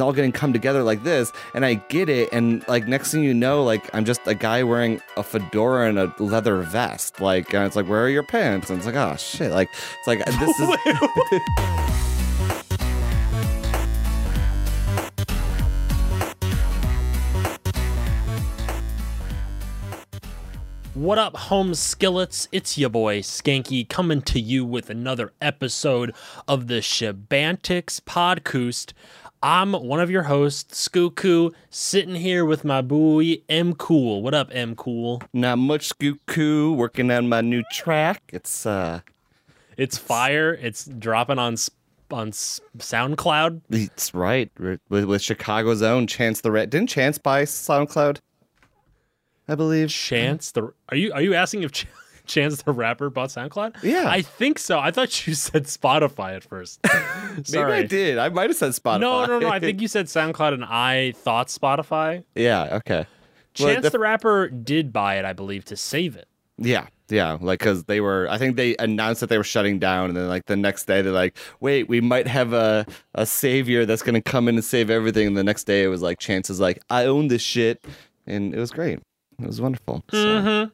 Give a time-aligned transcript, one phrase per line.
[0.00, 3.34] all getting come together like this and i get it and like next thing you
[3.34, 7.66] know like i'm just a guy wearing a fedora and a leather vest like and
[7.66, 10.38] it's like where are your pants and it's like oh shit like it's like uh,
[10.38, 11.88] this is
[20.98, 22.48] What up, home skillets?
[22.50, 26.12] It's your boy Skanky coming to you with another episode
[26.48, 28.94] of the Shabantics Podcast.
[29.42, 34.20] I'm one of your hosts, Skuku, sitting here with my boy M Cool.
[34.22, 35.22] What up, M Cool?
[35.32, 39.00] not much Skuku working on my new track it's uh
[39.76, 40.52] It's fire.
[40.54, 41.54] It's dropping on
[42.10, 43.60] on SoundCloud.
[43.70, 48.20] it's right with, with chicago's own chance the red didn't chance buy soundcloud
[49.46, 51.86] i believe Chance the are you are you asking if Ch-
[52.28, 53.82] Chance the rapper bought SoundCloud?
[53.82, 54.04] Yeah.
[54.06, 54.78] I think so.
[54.78, 56.80] I thought you said Spotify at first.
[57.52, 59.48] maybe i did i might have said spotify No, no, no.
[59.48, 62.24] I think you said SoundCloud and I thought Spotify.
[62.34, 63.06] yeah okay
[63.58, 66.28] Well, Chance the- the Rapper did buy it, I believe, to save it.
[66.60, 68.26] Yeah, yeah, like because they were.
[68.28, 71.02] I think they announced that they were shutting down, and then like the next day
[71.02, 74.90] they're like, "Wait, we might have a a savior that's gonna come in and save
[74.90, 77.84] everything." And the next day it was like Chance's like, "I own this shit,"
[78.26, 78.98] and it was great.
[79.40, 80.02] It was wonderful.
[80.10, 80.70] So, Mm-hmm.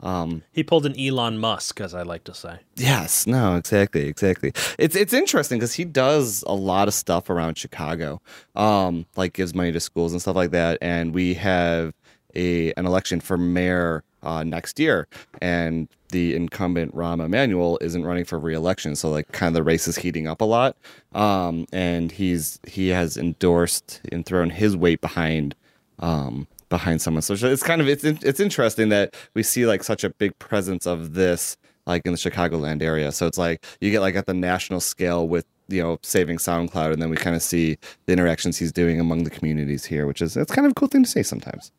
[0.00, 2.60] Um, He pulled an Elon Musk, as I like to say.
[2.76, 4.52] yes, no, exactly, exactly.
[4.78, 8.20] It's it's interesting because he does a lot of stuff around Chicago,
[8.54, 10.78] um, like gives money to schools and stuff like that.
[10.80, 11.94] And we have
[12.34, 15.08] a an election for mayor uh, next year,
[15.40, 19.86] and the incumbent Rahm Emanuel isn't running for reelection, so like kind of the race
[19.88, 20.76] is heating up a lot.
[21.14, 25.54] Um, and he's he has endorsed and thrown his weight behind.
[25.98, 30.04] Um, behind someone so it's kind of it's it's interesting that we see like such
[30.04, 31.56] a big presence of this
[31.88, 33.10] like in the Chicagoland area.
[33.10, 36.92] So it's like you get like at the national scale with you know saving SoundCloud,
[36.92, 40.22] and then we kind of see the interactions he's doing among the communities here, which
[40.22, 41.72] is it's kind of a cool thing to see sometimes.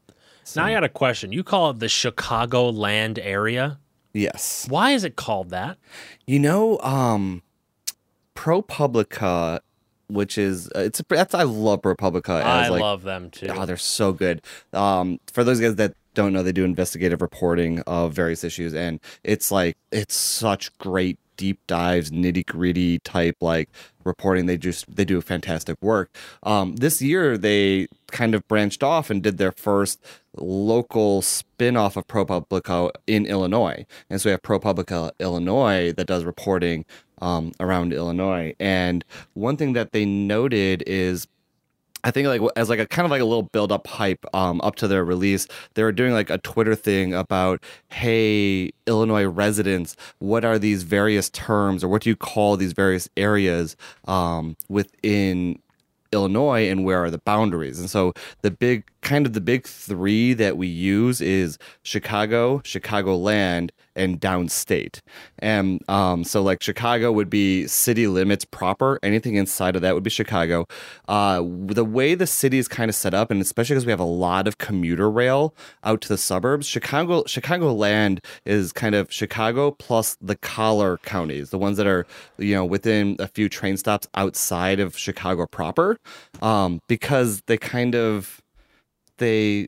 [0.43, 0.61] So.
[0.61, 1.31] Now I got a question.
[1.31, 3.79] You call it the Chicagoland area.
[4.13, 5.77] Yes, Why is it called that?
[6.25, 7.43] you know, um,
[8.35, 9.59] ProPublica,
[10.09, 12.41] which is uh, it's that's I love ProPublica.
[12.41, 13.47] I like, love them too.
[13.49, 14.41] Oh, they're so good.
[14.73, 18.99] Um, for those guys that don't know, they do investigative reporting of various issues, and
[19.23, 23.69] it's like it's such great deep dives, nitty gritty type like
[24.03, 24.45] reporting.
[24.45, 26.13] They just they do fantastic work.
[26.43, 30.03] Um, this year they kind of branched off and did their first
[30.35, 36.85] local spin-off of ProPublica in Illinois, and so we have ProPublica Illinois that does reporting
[37.21, 38.53] um, around Illinois.
[38.59, 39.03] And
[39.33, 41.27] one thing that they noted is
[42.03, 44.61] I think like as like a kind of like a little build up hype um
[44.61, 49.95] up to their release, they were doing like a Twitter thing about, hey, Illinois residents,
[50.19, 53.75] what are these various terms or what do you call these various areas
[54.07, 55.59] um within
[56.11, 57.79] Illinois and where are the boundaries?
[57.79, 63.69] And so the big kind of the big three that we use is Chicago, Chicagoland,
[63.95, 64.99] and downstate.
[65.39, 68.99] And um, so like Chicago would be city limits proper.
[69.03, 70.65] Anything inside of that would be Chicago.
[71.07, 73.99] Uh, the way the city is kind of set up, and especially because we have
[73.99, 79.71] a lot of commuter rail out to the suburbs, Chicago Chicagoland is kind of Chicago
[79.71, 82.05] plus the collar counties, the ones that are
[82.37, 85.97] you know within a few train stops outside of Chicago proper,
[86.41, 88.38] um, because they kind of
[89.19, 89.67] they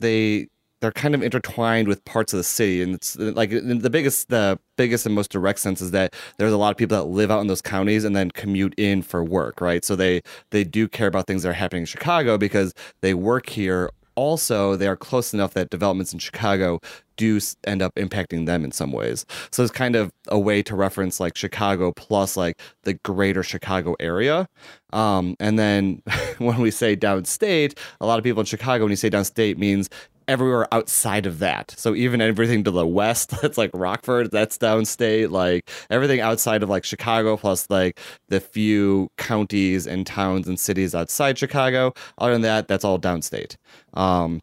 [0.00, 0.48] they
[0.80, 2.82] they're kind of intertwined with parts of the city.
[2.82, 6.56] And it's like the biggest the biggest and most direct sense is that there's a
[6.56, 9.60] lot of people that live out in those counties and then commute in for work
[9.60, 9.84] right?
[9.84, 13.50] So they they do care about things that are happening in chicago because they work
[13.50, 16.80] here also they are close enough that developments in chicago
[17.20, 19.26] do end up impacting them in some ways.
[19.50, 23.94] So it's kind of a way to reference like chicago plus like the greater chicago
[24.00, 24.48] area.
[24.94, 26.02] Um, and then
[26.38, 29.90] when we say downstate a lot of people in chicago when you say downstate means
[30.30, 31.74] everywhere outside of that.
[31.76, 35.30] So even everything to the west, that's like Rockford, that's downstate.
[35.30, 37.98] Like everything outside of like Chicago, plus like
[38.28, 41.92] the few counties and towns and cities outside Chicago.
[42.18, 43.56] Other than that, that's all downstate.
[43.94, 44.40] Um,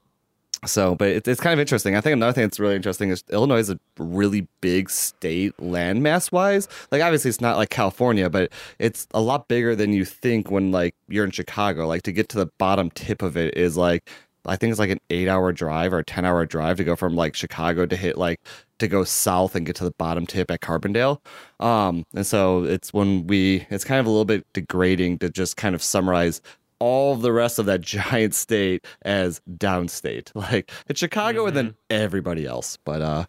[0.65, 1.95] so, but it, it's kind of interesting.
[1.95, 6.31] I think another thing that's really interesting is Illinois is a really big state landmass
[6.31, 6.67] wise.
[6.91, 10.71] Like, obviously, it's not like California, but it's a lot bigger than you think when
[10.71, 11.87] like you're in Chicago.
[11.87, 14.09] Like to get to the bottom tip of it is like
[14.45, 16.95] I think it's like an eight hour drive or a 10 hour drive to go
[16.95, 18.39] from like Chicago to hit like
[18.79, 21.19] to go south and get to the bottom tip at Carbondale.
[21.59, 25.57] Um, and so it's when we, it's kind of a little bit degrading to just
[25.57, 26.41] kind of summarize
[26.79, 30.31] all the rest of that giant state as downstate.
[30.35, 32.77] Like it's Chicago and then everybody else.
[32.85, 33.25] But, uh,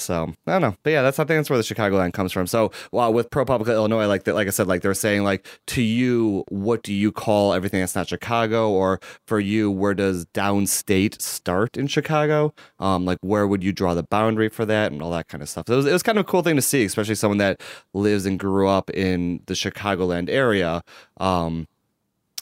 [0.00, 2.32] So I don't know, but yeah, that's I think that's where the Chicago Chicagoland comes
[2.32, 2.46] from.
[2.46, 5.82] So well, with ProPublica Illinois, like that, like I said, like they're saying like to
[5.82, 11.20] you, what do you call everything that's not Chicago, or for you, where does downstate
[11.20, 12.54] start in Chicago?
[12.78, 15.48] Um, like where would you draw the boundary for that and all that kind of
[15.48, 15.66] stuff.
[15.66, 17.60] So it was, it was kind of a cool thing to see, especially someone that
[17.92, 20.82] lives and grew up in the Chicagoland area.
[21.18, 21.68] Um,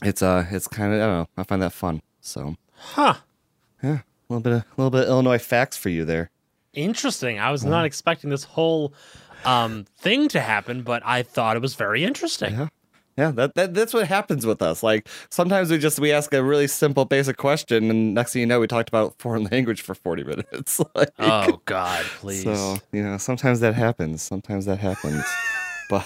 [0.02, 2.02] it's uh, it's kind of I don't know, I find that fun.
[2.20, 3.14] So Huh.
[3.82, 6.30] yeah, a little bit of a little bit of Illinois facts for you there.
[6.78, 7.38] Interesting.
[7.38, 8.92] I was not expecting this whole
[9.44, 12.52] um, thing to happen, but I thought it was very interesting.
[12.54, 12.68] Yeah.
[13.16, 14.80] Yeah, that, that that's what happens with us.
[14.84, 18.46] Like sometimes we just we ask a really simple basic question and next thing you
[18.46, 20.80] know we talked about foreign language for 40 minutes.
[20.94, 22.44] like, Oh God, please.
[22.44, 24.22] so, you know, sometimes that happens.
[24.22, 25.24] Sometimes that happens.
[25.90, 26.04] but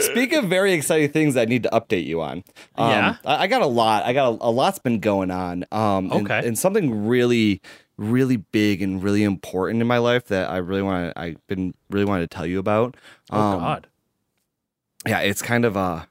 [0.00, 2.44] speak of very exciting things I need to update you on.
[2.76, 3.16] Um, Yeah?
[3.24, 4.04] I, I got a lot.
[4.04, 5.64] I got a, a lot's been going on.
[5.72, 6.46] Um and- Okay.
[6.46, 7.60] and something really
[7.96, 11.74] really big and really important in my life that I really want to I've been
[11.90, 12.96] really wanted to tell you about.
[13.30, 13.86] oh Um, God.
[15.06, 16.04] yeah it's kind of uh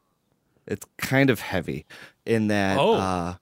[0.65, 1.85] it's kind of heavy
[2.25, 2.93] in that Oh.
[2.95, 3.35] uh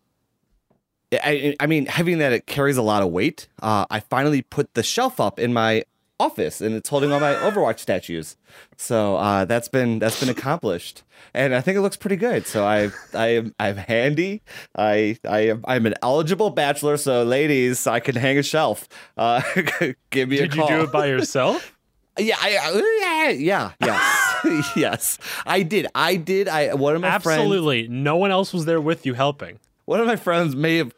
[1.13, 4.41] I, I mean heavy in that it carries a lot of weight uh i finally
[4.41, 5.83] put the shelf up in my
[6.21, 8.35] office and it's holding all my overwatch statues
[8.77, 11.03] so uh that's been that's been accomplished
[11.33, 14.41] and i think it looks pretty good so i i am i'm handy
[14.77, 18.87] i i am i'm an eligible bachelor so ladies i can hang a shelf
[19.17, 19.41] uh
[20.11, 20.67] give me a call.
[20.67, 21.75] Did you do it by yourself?
[22.19, 25.17] yeah, I, I- yeah, yeah, yes, yes.
[25.45, 25.87] I did.
[25.95, 26.47] I did.
[26.49, 27.87] I one of my friends, Absolutely.
[27.87, 29.59] No one else was there with you helping.
[29.85, 30.93] one of my friends may have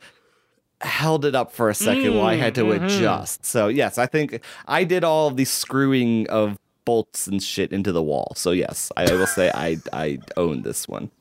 [0.83, 3.45] held it up for a second while I had to adjust.
[3.45, 8.03] So yes, I think I did all the screwing of bolts and shit into the
[8.03, 8.33] wall.
[8.35, 11.11] So yes, I will say I I own this one.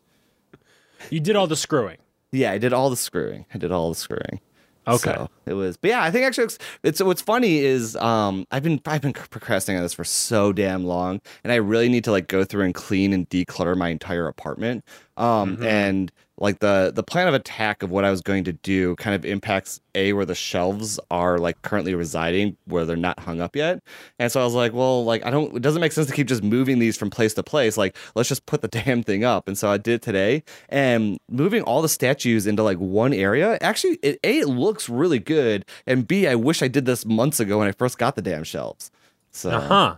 [1.11, 1.99] You did all the screwing.
[2.31, 3.45] Yeah, I did all the screwing.
[3.53, 4.41] I did all the screwing.
[4.89, 5.13] Okay.
[5.13, 8.65] So it was, but yeah, I think actually it's, it's what's funny is um I've
[8.65, 12.11] been I've been procrastinating on this for so damn long, and I really need to
[12.11, 14.85] like go through and clean and declutter my entire apartment.
[15.17, 15.65] Um Mm-hmm.
[15.67, 19.15] and like the the plan of attack of what I was going to do kind
[19.15, 23.55] of impacts a where the shelves are like currently residing where they're not hung up
[23.55, 23.83] yet.
[24.19, 26.27] And so I was like, well, like I don't it doesn't make sense to keep
[26.27, 27.77] just moving these from place to place.
[27.77, 29.47] Like let's just put the damn thing up.
[29.47, 33.59] And so I did today and moving all the statues into like one area.
[33.61, 37.41] Actually, it A it looks really good and B I wish I did this months
[37.41, 38.91] ago when I first got the damn shelves.
[39.33, 39.97] So Uh huh.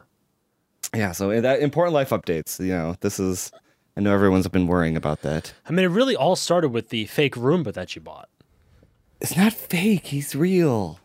[0.95, 3.53] yeah, so that important life updates, you know, this is
[3.97, 5.53] I know everyone's been worrying about that.
[5.69, 8.29] I mean, it really all started with the fake Roomba that you bought.
[9.21, 10.07] It's not fake.
[10.09, 10.99] He's real.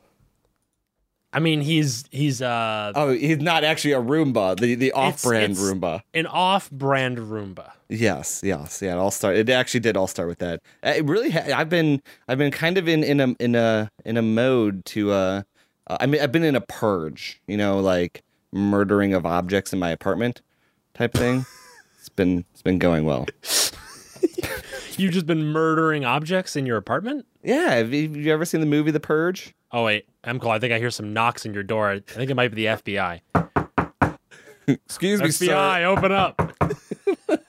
[1.31, 4.59] I mean, he's he's uh Oh, he's not actually a Roomba.
[4.59, 6.01] The the off-brand it's- Roomba.
[6.15, 7.71] an off-brand Roomba.
[7.88, 8.94] Yes, yes, yeah.
[8.94, 9.36] It all start.
[9.36, 10.62] It actually did all start with that.
[10.81, 11.30] It really.
[11.30, 12.01] Ha- I've been.
[12.27, 15.12] I've been kind of in in a in a in a mode to.
[15.12, 15.41] uh
[15.88, 17.39] uh, I mean, I've been in a purge.
[17.47, 20.41] You know, like murdering of objects in my apartment,
[20.95, 21.45] type thing.
[22.00, 23.25] it's been it's been going well.
[24.98, 27.25] You've just been murdering objects in your apartment?
[27.44, 27.75] Yeah.
[27.75, 29.54] Have you, have you ever seen the movie The Purge?
[29.72, 30.51] Oh wait, I'm cool.
[30.51, 31.90] I think I hear some knocks in your door.
[31.90, 33.22] I think it might be the FBI.
[34.68, 35.48] Excuse me, sir.
[35.48, 36.56] FBI, open up.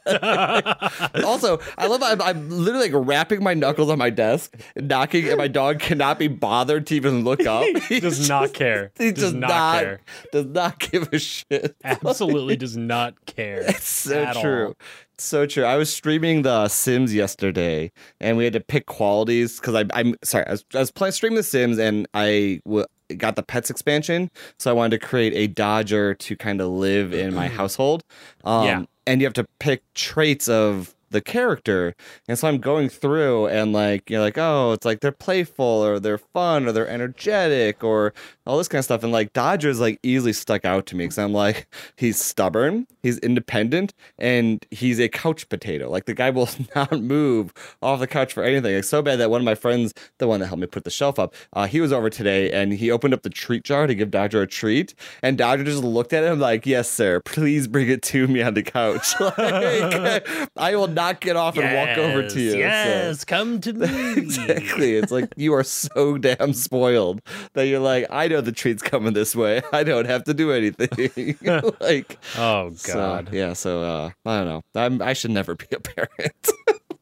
[1.24, 5.38] also, I love I'm, I'm literally like rapping my knuckles on my desk, knocking, and
[5.38, 7.64] my dog cannot be bothered to even look up.
[7.90, 8.92] He does not care.
[8.98, 10.00] He does, does not, not care.
[10.32, 11.74] does not give a shit.
[11.82, 13.60] Absolutely does not care.
[13.62, 14.66] It's so true.
[14.68, 14.74] all.
[15.18, 15.64] So true.
[15.64, 20.46] I was streaming the Sims yesterday, and we had to pick qualities because I'm sorry.
[20.46, 24.30] I was, I was playing streaming the Sims, and I w- got the pets expansion,
[24.58, 28.04] so I wanted to create a Dodger to kind of live in my household.
[28.44, 28.84] Um, Yeah.
[29.10, 31.94] And you have to pick traits of the character.
[32.28, 35.98] And so I'm going through and like you're like, oh, it's like they're playful or
[35.98, 38.14] they're fun or they're energetic or
[38.46, 39.02] all this kind of stuff.
[39.02, 43.18] And like Dodger's like easily stuck out to me because I'm like, he's stubborn, he's
[43.18, 45.90] independent, and he's a couch potato.
[45.90, 47.52] Like the guy will not move
[47.82, 48.74] off the couch for anything.
[48.74, 50.90] It's so bad that one of my friends, the one that helped me put the
[50.90, 53.94] shelf up, uh, he was over today and he opened up the treat jar to
[53.94, 54.94] give Dodger a treat.
[55.22, 58.54] And Dodger just looked at him like, yes, sir, please bring it to me on
[58.54, 59.14] the couch.
[59.20, 60.88] like, I will
[61.20, 62.52] get off and walk over to you.
[62.52, 64.12] So- Yes, come to me.
[64.16, 64.96] exactly.
[64.96, 67.20] It's like you are so damn spoiled
[67.54, 69.62] that you're like, I know the treat's coming this way.
[69.72, 71.36] I don't have to do anything.
[71.80, 73.28] like, Oh so, God.
[73.32, 73.52] yeah.
[73.54, 74.62] So uh, I don't know.
[74.74, 76.48] I'm, I should never be a parent.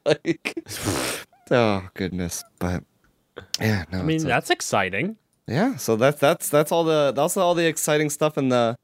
[0.07, 0.63] like,
[1.51, 2.45] oh goodness.
[2.59, 2.85] But
[3.61, 3.99] yeah, no.
[3.99, 5.17] I mean, a- that's exciting.
[5.47, 5.77] yeah.
[5.77, 8.77] So that's that's that's all the that's all the exciting stuff in the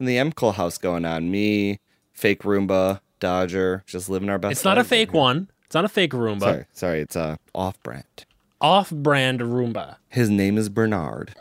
[0.00, 1.30] in the MCL house going on.
[1.30, 1.78] Me,
[2.12, 4.50] fake Roomba, Dodger, just living our best.
[4.52, 5.20] It's not a fake here.
[5.20, 5.48] one.
[5.66, 6.40] It's not a fake Roomba.
[6.40, 7.00] Sorry, sorry.
[7.00, 8.26] It's a off brand.
[8.60, 9.96] Off-brand Roomba.
[10.08, 11.34] His name is Bernard.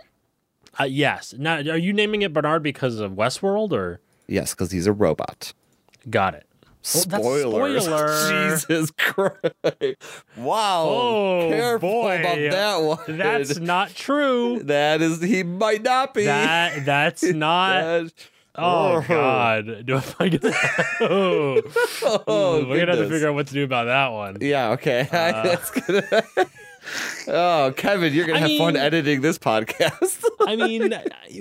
[0.79, 1.33] Uh, yes.
[1.38, 4.00] Now, are you naming it Bernard because of Westworld or?
[4.27, 5.53] Yes, because he's a robot.
[6.09, 6.45] Got it.
[6.51, 7.77] Oh, spoiler.
[8.57, 9.97] Jesus Christ.
[10.38, 10.85] Wow.
[10.88, 12.19] Oh, Careful boy.
[12.19, 12.75] about that
[13.07, 13.17] one.
[13.17, 14.59] That's not true.
[14.63, 16.25] that is he might not be.
[16.25, 17.73] That that's not.
[17.81, 18.13] That-
[18.55, 19.86] Oh God!
[19.86, 20.86] Do I that?
[21.01, 21.62] Oh,
[22.27, 24.38] Oh, we're gonna have to figure out what to do about that one.
[24.41, 25.08] Yeah, okay.
[25.12, 25.55] Uh.
[25.88, 26.24] Gonna
[27.27, 30.24] Oh, Kevin, you're gonna I have fun editing this podcast.
[30.41, 30.93] I mean,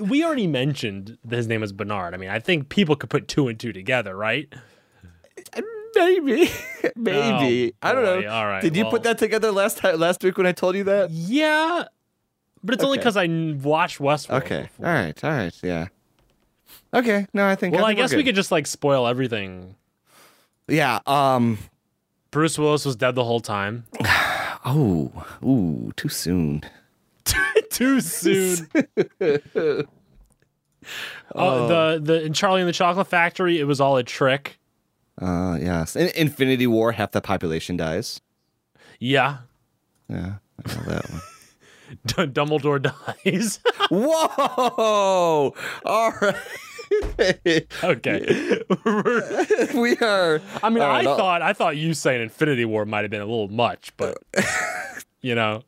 [0.07, 2.13] we already mentioned that his name is Bernard.
[2.13, 4.47] I mean, I think people could put two and two together, right?
[5.95, 6.49] Maybe.
[6.95, 7.73] Maybe.
[7.81, 8.21] Oh, I don't boy.
[8.21, 8.29] know.
[8.31, 10.75] All right, Did you well- put that together last time last week when I told
[10.75, 11.09] you that?
[11.09, 11.85] Yeah,
[12.63, 13.25] but it's only because I
[13.61, 14.43] watched Westworld.
[14.43, 14.61] Okay.
[14.63, 14.85] before.
[14.87, 15.23] All right.
[15.23, 15.53] All right.
[15.63, 15.87] Yeah.
[16.93, 17.27] Okay.
[17.33, 19.75] No, I think Well, I think we're guess we could just like spoil everything.
[20.67, 20.99] Yeah.
[21.05, 21.57] Um
[22.31, 23.85] Bruce Willis was dead the whole time.
[24.65, 25.11] oh.
[25.43, 26.63] Ooh, too soon.
[27.71, 28.67] Too soon.
[31.35, 34.59] oh, the the in Charlie and the Chocolate Factory, it was all a trick.
[35.21, 35.95] Uh yes.
[35.95, 38.19] In Infinity War, half the population dies.
[38.99, 39.37] Yeah,
[40.09, 40.35] Yeah.
[40.65, 41.21] I know that one.
[42.05, 42.81] D- Dumbledore
[43.25, 43.59] dies.
[43.89, 45.53] Whoa!
[45.85, 47.67] All right.
[47.83, 48.61] okay.
[49.75, 50.41] we are.
[50.61, 53.47] I mean, I thought I thought you saying Infinity War might have been a little
[53.47, 54.17] much, but
[55.21, 55.63] you know,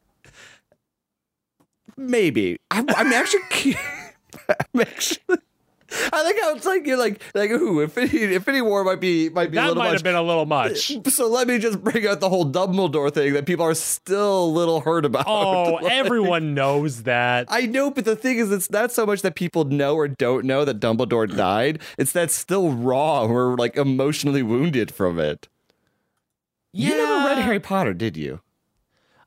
[1.96, 2.60] maybe.
[2.72, 3.76] I'm, I'm actually.
[4.50, 5.38] I'm actually.
[6.12, 9.52] I think how it's like you're like like ooh Infinity Infinity War might be might
[9.52, 9.94] be a that little might much.
[10.00, 10.98] have been a little much.
[11.08, 14.48] so let me just bring out the whole Dumbledore thing that people are still a
[14.48, 15.26] little hurt about.
[15.28, 17.48] Oh, Like, everyone knows that.
[17.50, 20.46] I know, but the thing is, it's not so much that people know or don't
[20.46, 21.80] know that Dumbledore died.
[21.98, 23.26] It's that still raw.
[23.26, 25.48] We're like emotionally wounded from it.
[26.72, 28.42] You never read Harry Potter, did you?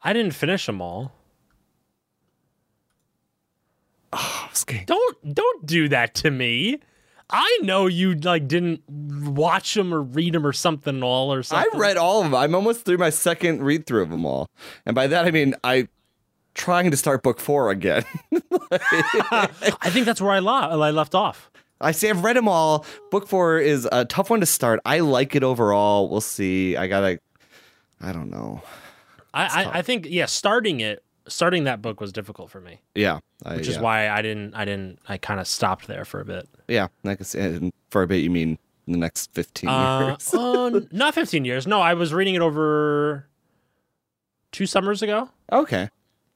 [0.02, 1.12] I didn't finish them all.
[4.18, 4.42] Oh.
[4.86, 6.80] Don't don't do that to me.
[7.28, 11.70] I know you like didn't watch them or read them or something all or something.
[11.74, 12.34] I read all of them.
[12.34, 14.48] I'm almost through my second read through of them all,
[14.84, 15.88] and by that I mean I
[16.54, 18.04] trying to start book four again.
[18.72, 21.50] I think that's where I, lo- I left off.
[21.80, 22.84] I say I've read them all.
[23.10, 24.80] Book four is a tough one to start.
[24.84, 26.08] I like it overall.
[26.08, 26.76] We'll see.
[26.76, 27.20] I gotta.
[28.00, 28.62] I don't know.
[29.34, 33.18] I, I, I think yeah, starting it starting that book was difficult for me, Yeah,
[33.44, 33.80] I, which is yeah.
[33.82, 36.48] why I didn't I didn't I kind of stopped there for a bit.
[36.68, 40.32] Yeah, like I and For a bit, you mean the next fifteen Uh, years?
[40.34, 41.66] uh, not 15 years.
[41.66, 43.26] No, I was reading it over
[44.52, 45.28] two summers ago.
[45.52, 45.88] okay.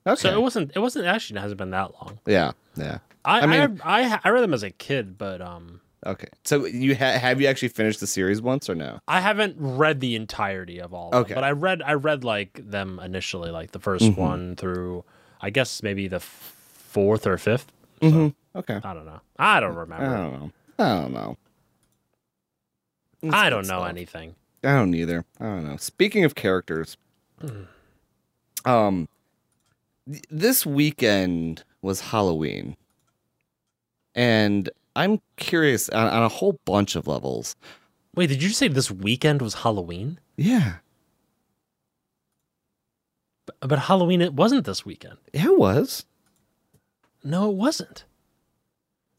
[0.06, 0.16] Okay.
[0.22, 0.72] So it wasn't.
[0.74, 1.38] It wasn't actually.
[1.38, 2.18] It hasn't been that long.
[2.26, 2.52] yeah.
[2.74, 2.98] Yeah.
[3.24, 6.28] I I mean- I, I, I read them as a kid, but um, Okay.
[6.44, 9.00] So you ha- have you actually finished the series once or no?
[9.06, 11.10] I haven't read the entirety of all.
[11.10, 11.34] Of Okay.
[11.34, 14.20] them, but I read I read like them initially, like the 1st Mm-hmm.
[14.20, 15.04] one through,
[15.42, 17.70] I guess maybe the f- fourth or fifth.
[18.02, 18.80] Okay.
[18.82, 19.20] I don't know.
[19.38, 20.06] I don't I remember.
[20.16, 20.52] don't know.
[20.78, 21.36] I don't know.
[23.22, 23.88] It's I don't know stuff.
[23.90, 24.34] anything.
[24.64, 25.24] I don't either.
[25.38, 25.76] I don't know.
[25.76, 26.96] Speaking of characters,
[27.40, 27.62] Hmm.
[28.64, 29.08] um,
[30.10, 32.76] th- this weekend was Halloween,
[34.14, 37.56] and I'm curious on, on a whole bunch of levels.
[38.14, 40.18] Wait, did you say this weekend was Halloween?
[40.36, 40.76] Yeah,
[43.46, 45.16] But, but Halloween it wasn't this weekend.
[45.32, 46.06] yeah, it was.
[47.22, 48.04] No, it wasn't.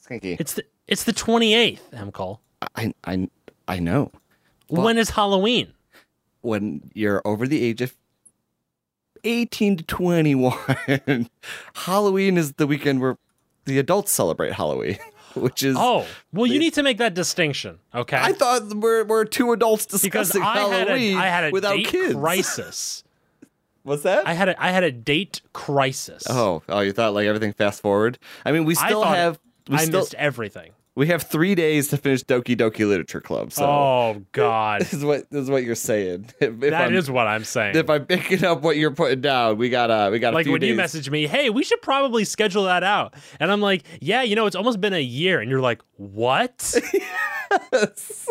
[0.03, 0.37] Skanky.
[0.39, 2.39] It's the it's the 28th, Emcol.
[2.75, 3.29] I, I,
[3.67, 4.11] I know.
[4.69, 5.73] Well- when is Halloween?
[6.41, 7.95] When you're over the age of
[9.23, 10.57] 18 to 21,
[11.75, 13.15] Halloween is the weekend where
[13.65, 14.97] the adults celebrate Halloween,
[15.35, 15.75] which is.
[15.77, 18.17] Oh, well, you need to make that distinction, okay?
[18.17, 21.75] I thought we're, we're two adults discussing I had Halloween a I had a without
[21.75, 22.15] date kids.
[22.15, 23.03] crisis.
[23.83, 24.27] What's that?
[24.27, 26.23] I had a I had a date crisis.
[26.29, 28.19] oh, oh, you thought like everything fast forward?
[28.45, 30.71] I mean, we still have we I still missed everything.
[30.95, 33.51] We have three days to finish Doki Doki Literature Club.
[33.53, 36.29] So oh God, this is what this is what you're saying.
[36.41, 37.75] If, if that I'm, is what I'm saying.
[37.75, 40.47] if I'm picking up what you're putting down, we got uh we got a like
[40.47, 40.69] when days.
[40.69, 44.35] you message me, hey, we should probably schedule that out, and I'm like, yeah, you
[44.35, 46.73] know, it's almost been a year, and you're like, what?
[47.71, 48.27] yes.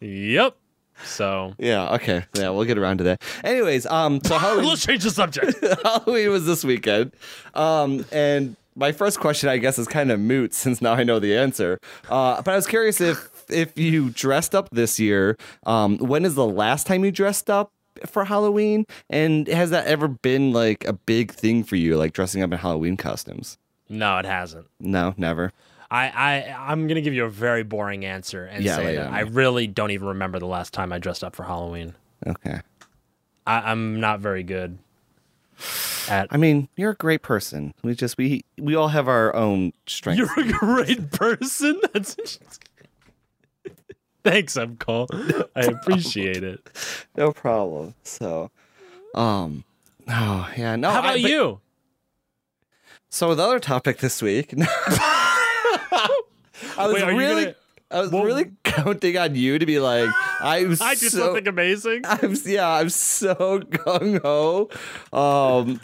[0.00, 0.56] yep.
[1.04, 1.94] So yeah.
[1.94, 2.24] Okay.
[2.36, 2.50] Yeah.
[2.50, 3.22] We'll get around to that.
[3.42, 4.68] Anyways, um, so Halloween.
[4.68, 5.58] let's change the subject.
[5.82, 7.12] Halloween was this weekend.
[7.54, 11.18] Um, and my first question, I guess, is kind of moot since now I know
[11.20, 11.78] the answer.
[12.08, 15.36] Uh, but I was curious if if you dressed up this year.
[15.66, 17.70] Um, when is the last time you dressed up
[18.06, 18.86] for Halloween?
[19.10, 22.58] And has that ever been like a big thing for you, like dressing up in
[22.58, 23.58] Halloween costumes?
[23.88, 24.66] no, it hasn't.
[24.78, 25.52] No, never.
[25.90, 29.08] I, I I'm gonna give you a very boring answer and Yeah, say it that
[29.08, 31.94] on I really don't even remember the last time I dressed up for Halloween.
[32.24, 32.60] Okay.
[33.46, 34.78] I, I'm not very good
[36.08, 37.74] At I mean, you're a great person.
[37.82, 40.18] We just we we all have our own strengths.
[40.36, 41.80] you're a great person.
[41.92, 42.38] That's
[44.24, 45.08] thanks, I'm Cole.
[45.56, 46.60] I appreciate it.
[47.16, 47.94] no problem.
[48.04, 48.50] So,
[49.14, 49.64] um,
[50.08, 50.90] oh yeah, no.
[50.90, 51.60] How I- about but- you?
[53.12, 56.08] So the other topic this week, I
[56.78, 57.56] was Wait, really, gonna-
[57.90, 60.08] I was Well- really counting on you to be like,
[60.40, 62.02] I'm I do so, something amazing.
[62.08, 64.68] I'm yeah, I'm so gung ho,
[65.12, 65.80] um,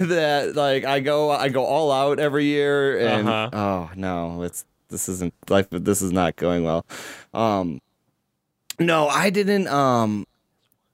[0.00, 3.50] that like I go I go all out every year, and Uh-huh.
[3.52, 5.66] oh no, it's this isn't life.
[5.70, 6.86] This is not going well.
[7.32, 7.80] Um,
[8.78, 9.66] no, I didn't.
[9.68, 10.26] Um,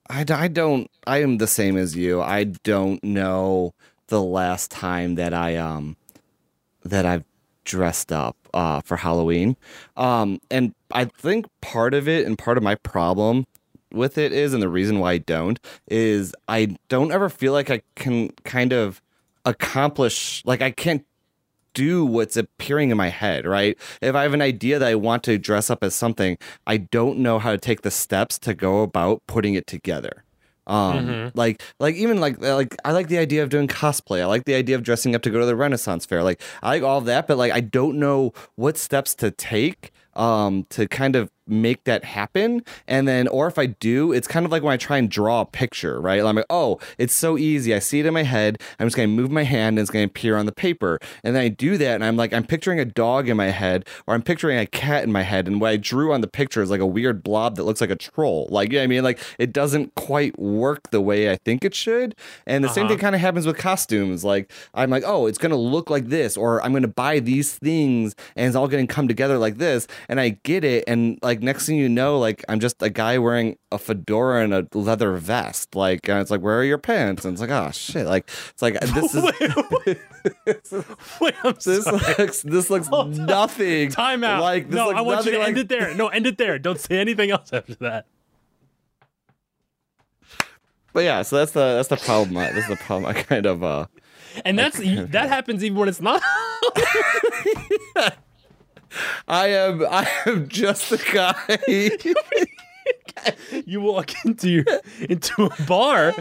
[0.08, 0.90] I I don't.
[1.06, 2.20] I am the same as you.
[2.22, 3.74] I don't know
[4.08, 5.96] the last time that I um
[6.84, 7.24] that I've
[7.64, 9.56] dressed up uh for Halloween.
[9.96, 13.46] Um, and I think part of it and part of my problem
[13.92, 17.70] with it is, and the reason why I don't is I don't ever feel like
[17.70, 19.02] I can kind of
[19.44, 21.04] accomplish like I can't
[21.72, 23.78] do what's appearing in my head, right?
[24.00, 27.18] If I have an idea that I want to dress up as something, I don't
[27.18, 30.24] know how to take the steps to go about putting it together.
[30.70, 34.22] Um, like, like even like, like I like the idea of doing cosplay.
[34.22, 36.22] I like the idea of dressing up to go to the Renaissance fair.
[36.22, 39.92] Like, I like all of that, but like, I don't know what steps to take
[40.14, 42.62] um to kind of make that happen.
[42.86, 45.40] And then or if i do it's kind of like when i try and draw
[45.42, 46.20] a picture right?
[46.24, 47.74] I'm like oh it's so easy.
[47.74, 48.60] I see it in my head.
[48.78, 50.98] I'm just going to move my hand and it's going to appear on the paper.
[51.24, 53.86] And then i do that and i'm like i'm picturing a dog in my head
[54.06, 55.46] or i'm picturing a cat in my head.
[55.48, 57.90] And what i drew on the picture is like a weird blob that looks like
[57.90, 58.46] a troll.
[58.50, 59.04] Like you know what i mean?
[59.04, 62.14] Like it doesn't quite work the way i think it should.
[62.46, 62.94] And the same Uh-huh.
[62.94, 64.24] thing kind of happens with costumes.
[64.24, 67.18] Like i'm like oh it's going to look like this or i'm going to buy
[67.20, 69.86] these things and it's all going to come together like this.
[70.08, 70.84] And i get it.
[70.86, 74.54] And like next thing you know like i'm just a guy wearing a fedora and
[74.54, 77.70] a leather vest like and it's like where are your pants and it's like oh
[77.72, 79.24] shit like it's like this is
[81.20, 82.14] Wait, I'm this sorry.
[82.18, 84.42] looks this looks nothing Time out.
[84.42, 85.94] like this no, I want you to like end it there.
[85.94, 86.58] No, end it there.
[86.58, 88.06] Don't say anything else after that.
[90.92, 93.46] but yeah so that's the that's the problem I, this is the problem i kind
[93.46, 93.86] of uh
[94.44, 96.22] And that's that happens even when it's not.
[99.28, 101.90] i am i am just the guy
[103.66, 104.64] you walk into your,
[105.08, 106.12] into a bar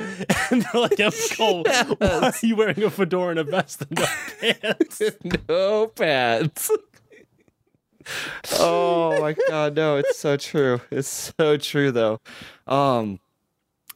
[0.51, 1.63] and they're like, "I'm Cole.
[1.63, 4.05] Why are you wearing a fedora and a vest and no
[4.39, 5.01] pants?"
[5.49, 6.71] no pants.
[8.59, 10.81] oh my god, no, it's so true.
[10.91, 12.19] It's so true though.
[12.67, 13.19] Um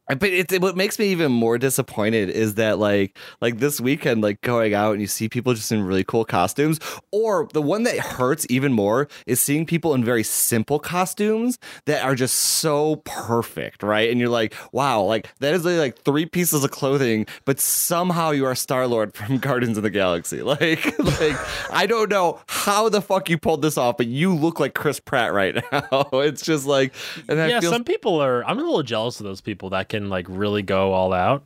[0.08, 4.42] but it's what makes me even more disappointed is that like like this weekend like
[4.42, 6.80] going out and you see people just in really cool costumes
[7.12, 12.04] or the one that hurts even more is seeing people in very simple costumes that
[12.04, 16.64] are just so perfect right and you're like wow like that is like three pieces
[16.64, 21.38] of clothing but somehow you are Star Lord from Guardians of the Galaxy like like
[21.72, 25.00] I don't know how the fuck you pulled this off but you look like Chris
[25.00, 26.94] Pratt right now it's just like
[27.28, 28.44] and yeah, feel some people are.
[28.46, 31.44] I'm a little jealous of those people that can like really go all out.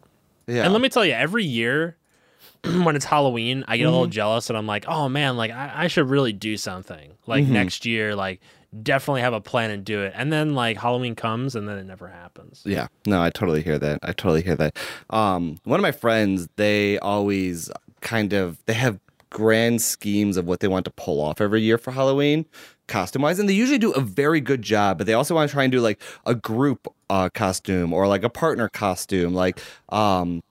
[0.48, 1.98] yeah And let me tell you, every year
[2.64, 3.94] when it's Halloween, I get a Mm-hmm.
[3.94, 7.12] little jealous and I'm like, oh man, like I, I should really do something.
[7.26, 7.54] Like Mm-hmm.
[7.54, 8.40] next year, like
[8.84, 10.14] definitely have a plan and do it.
[10.16, 12.62] And then like Halloween comes and then it never happens.
[12.66, 14.00] Yeah, no, I totally hear that.
[14.04, 14.78] I totally hear that.
[15.10, 17.70] Um, one of my friends, they always
[18.02, 21.78] kind of they have grand schemes of what they want to pull off every year
[21.78, 22.46] for Halloween,
[22.88, 24.98] costume wise, and they usually do a very good job.
[24.98, 28.24] But they also want to try and do like a group uh, costume or like
[28.24, 30.42] a partner costume, like um,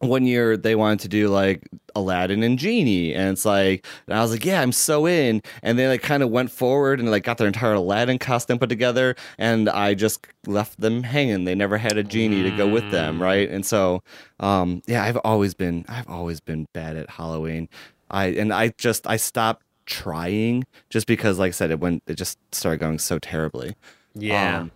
[0.00, 4.22] one year they wanted to do like Aladdin and Genie, and it's like, and I
[4.22, 5.42] was like, yeah, I'm so in.
[5.62, 8.68] And they like kind of went forward and like got their entire Aladdin costume put
[8.68, 11.44] together, and I just left them hanging.
[11.44, 13.48] They never had a genie to go with them, right?
[13.50, 14.02] And so,
[14.40, 17.68] um, yeah, I've always been, I've always been bad at Halloween.
[18.10, 22.14] I and I just I stopped trying just because, like I said, it went, it
[22.14, 23.74] just started going so terribly.
[24.14, 24.60] Yeah.
[24.60, 24.72] Um,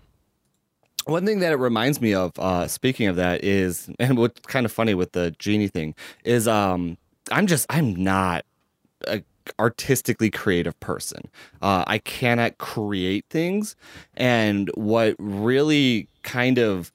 [1.04, 4.66] one thing that it reminds me of, uh, speaking of that, is and what's kind
[4.66, 5.94] of funny with the genie thing
[6.24, 6.96] is, um,
[7.30, 8.44] I'm just I'm not
[9.06, 9.22] a
[9.58, 11.22] artistically creative person.
[11.60, 13.76] Uh, I cannot create things,
[14.14, 16.92] and what really kind of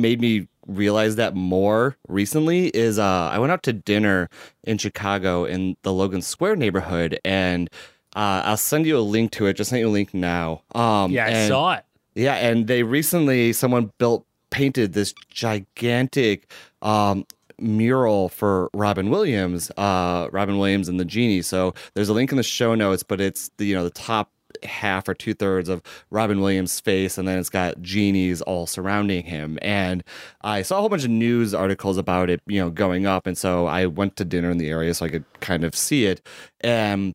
[0.00, 4.28] made me realize that more recently is uh, I went out to dinner
[4.64, 7.68] in Chicago in the Logan Square neighborhood, and
[8.16, 9.54] uh, I'll send you a link to it.
[9.54, 10.62] Just send you a link now.
[10.74, 11.84] Um, yeah, I and- saw it.
[12.14, 17.26] yeah, and they recently someone built painted this gigantic um
[17.58, 21.42] mural for Robin Williams, uh Robin Williams and the Genie.
[21.42, 24.30] So there's a link in the show notes, but it's the you know the top
[24.62, 29.24] half or two thirds of Robin Williams' face, and then it's got genies all surrounding
[29.24, 29.58] him.
[29.62, 30.02] And
[30.42, 33.36] I saw a whole bunch of news articles about it, you know, going up, and
[33.36, 36.20] so I went to dinner in the area so I could kind of see it.
[36.60, 37.12] And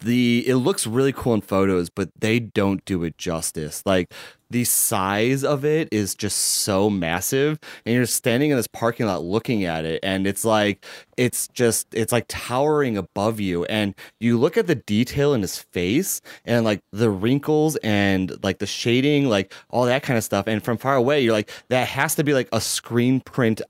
[0.00, 3.82] the it looks really cool in photos, but they don't do it justice.
[3.86, 4.12] Like
[4.50, 9.22] the size of it is just so massive and you're standing in this parking lot
[9.22, 10.84] looking at it and it's like
[11.16, 15.58] it's just it's like towering above you and you look at the detail in his
[15.58, 20.46] face and like the wrinkles and like the shading like all that kind of stuff
[20.46, 23.60] and from far away you're like that has to be like a screen print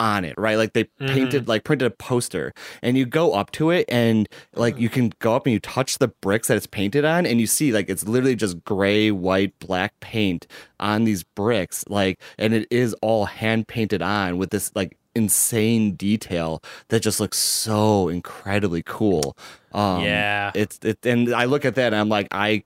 [0.00, 0.56] on it, right?
[0.56, 1.14] Like they Mm-hmm.
[1.14, 5.12] painted, like printed a poster, and you go up to it, and like you can
[5.18, 7.88] go up and you touch the bricks that it's painted on, and you see like
[7.88, 10.46] it's literally just gray, white, black paint
[10.80, 15.94] on these bricks, like, and it is all hand painted on with this like insane
[15.94, 19.36] detail that just looks so incredibly cool.
[19.72, 20.50] Um, Yeah.
[20.54, 22.64] it's it, and I look at that and I'm like, I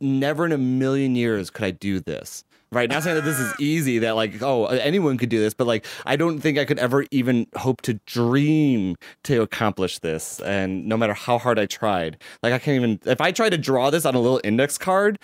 [0.00, 2.44] never in a million years could I do this.
[2.72, 2.88] Right.
[2.88, 5.84] Not saying that this is easy, that like, oh, anyone could do this, but like,
[6.06, 10.38] I don't think I could ever even hope to dream to accomplish this.
[10.40, 13.58] And no matter how hard I tried, like, I can't even, if I tried to
[13.58, 15.18] draw this on a little index card,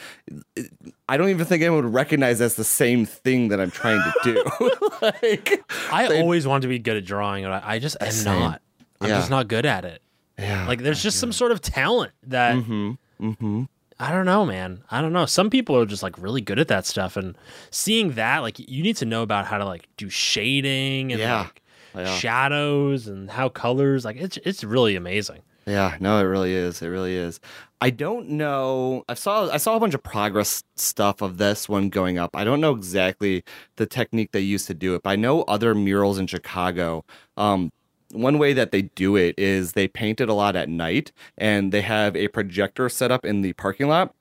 [1.09, 4.13] I don't even think anyone would recognize that's the same thing that I'm trying to
[4.25, 4.71] do.
[5.03, 8.11] like, I they- always want to be good at drawing, and I, I just am
[8.11, 8.41] Same.
[8.41, 8.61] not.
[9.01, 9.19] I'm Yeah.
[9.19, 10.03] just not good at it.
[10.39, 10.67] yeah.
[10.67, 12.93] Like there's just some sort of talent that mm-hmm.
[13.21, 13.65] Mm-hmm.
[13.99, 14.83] I don't know, man.
[14.91, 15.25] I don't know.
[15.27, 17.37] Some people are just like really good at that stuff, and
[17.71, 21.39] seeing that, like, you need to know about how to like do shading and Yeah.
[21.43, 21.63] like
[21.97, 22.15] Yeah.
[22.19, 24.05] shadows and how colors.
[24.05, 25.41] Like, it's it's really amazing.
[25.69, 26.81] Yeah, no, it really is.
[26.81, 27.41] It really is.
[27.81, 29.03] I don't know.
[29.09, 32.37] I saw I saw a bunch of progress stuff of this one going up.
[32.37, 33.43] I don't know exactly
[33.77, 37.05] the technique they used to do it, but I know other murals in Chicago.
[37.37, 37.73] Um,
[38.17, 41.73] one way that they do it is they paint it a lot at night, and
[41.73, 44.15] they have a projector set up in the parking lot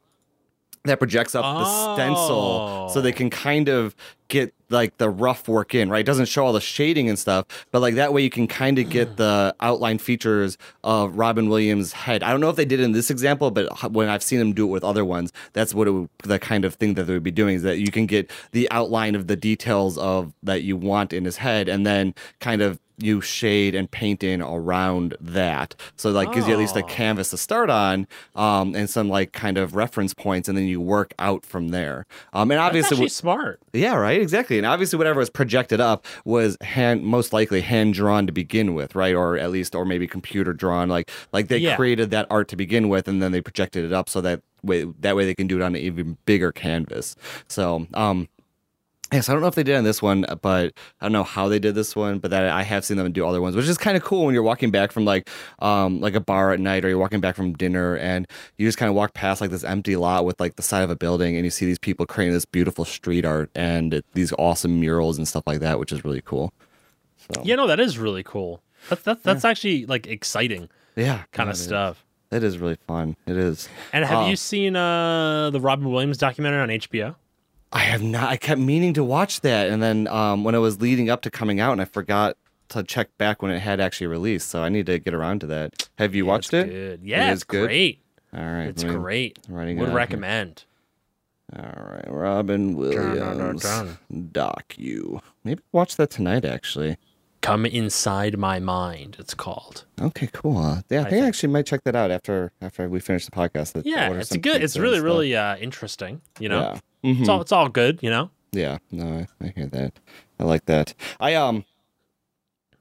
[0.86, 3.16] that projects up the stencil so they Oh.
[3.16, 3.96] can kind of
[4.28, 7.46] get like the rough work in right it doesn't show all the shading and stuff
[7.72, 11.92] but like that way you can kind of get the outline features of robin williams
[11.94, 14.54] head i don't know if they did in this example but when i've seen them
[14.54, 17.14] do it with other ones that's what it would, the kind of thing that they
[17.14, 20.62] would be doing is that you can get the outline of the details of that
[20.62, 25.16] you want in his head and then kind of you shade and paint in around
[25.20, 25.76] that.
[25.98, 26.88] So like gives you at least a Oh.
[26.88, 30.80] canvas to start on um, and some like kind of reference points and then you
[30.80, 32.06] work out from there.
[32.34, 33.60] Um, and That's obviously actually smart.
[33.74, 34.22] yeah right?
[34.22, 34.58] Exactly.
[34.58, 38.96] And obviously whatever was projected up was hand most likely hand drawn to begin with
[38.96, 39.14] right?
[39.16, 41.76] Or at least or maybe computer drawn like like they Yeah.
[41.76, 44.86] created that art to begin with and then they projected it up so that way
[45.02, 47.16] that way they can do it on an even bigger canvas.
[47.48, 48.28] So um
[49.16, 51.48] Yes, I don't know if they did on this one, but I don't know how
[51.48, 52.20] they did this one.
[52.20, 54.34] But that I have seen them do other ones, which is kind of cool when
[54.34, 57.36] you're walking back from like, um, like a bar at night, or you're walking back
[57.36, 60.56] from dinner, and you just kind of walk past like this empty lot with like
[60.58, 63.50] the side of a building, and you see these people creating this beautiful street art
[63.56, 66.52] and it, these awesome murals and stuff like that, which is really cool.
[67.34, 68.62] So Yeah, no, that is really cool.
[68.90, 71.64] That's that's that's actually like exciting yeah, kind of it is.
[71.66, 72.04] stuff.
[72.32, 73.16] It is really fun.
[73.28, 73.70] It is.
[73.94, 74.30] And have Oh.
[74.30, 77.16] you seen uh the Robin Williams documentary on HBO?
[77.76, 78.30] I have not.
[78.30, 81.30] I kept meaning to watch that, and then um, when it was leading up to
[81.30, 82.38] coming out, and I forgot
[82.70, 84.50] to check back when it had actually released.
[84.50, 85.90] So I need to get around to that.
[86.00, 86.72] Have you watched It's it?
[86.72, 87.02] Good.
[87.04, 87.68] Yeah, is it's good?
[87.68, 88.02] great.
[88.34, 89.40] All right, It's great.
[89.48, 89.96] Writing Would out here.
[89.98, 90.64] recommend.
[91.56, 93.64] All right, Robin Williams
[94.32, 95.22] doc you.
[95.44, 96.44] Maybe watch that tonight.
[96.44, 96.98] Actually.
[97.46, 99.18] Come inside my mind.
[99.20, 99.86] It's called.
[100.02, 100.54] Okay, cool.
[100.64, 101.26] Yeah, I, think, I think.
[101.26, 103.76] actually might check that out after after we finish the podcast.
[103.76, 104.64] I'll Yeah, it's good.
[104.64, 106.22] It's really, really uh, interesting.
[106.40, 106.60] You know,
[107.04, 107.12] Yeah.
[107.12, 107.20] Mhm.
[107.20, 108.00] it's all it's all good.
[108.02, 108.32] You know.
[108.52, 109.06] Yeah, no,
[109.42, 109.94] I, I hear that.
[110.40, 110.96] I like that.
[111.20, 111.66] I um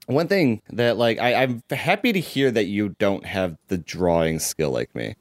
[0.07, 4.39] one thing that like I, I'm happy to hear that you don't have the drawing
[4.39, 5.15] skill like me.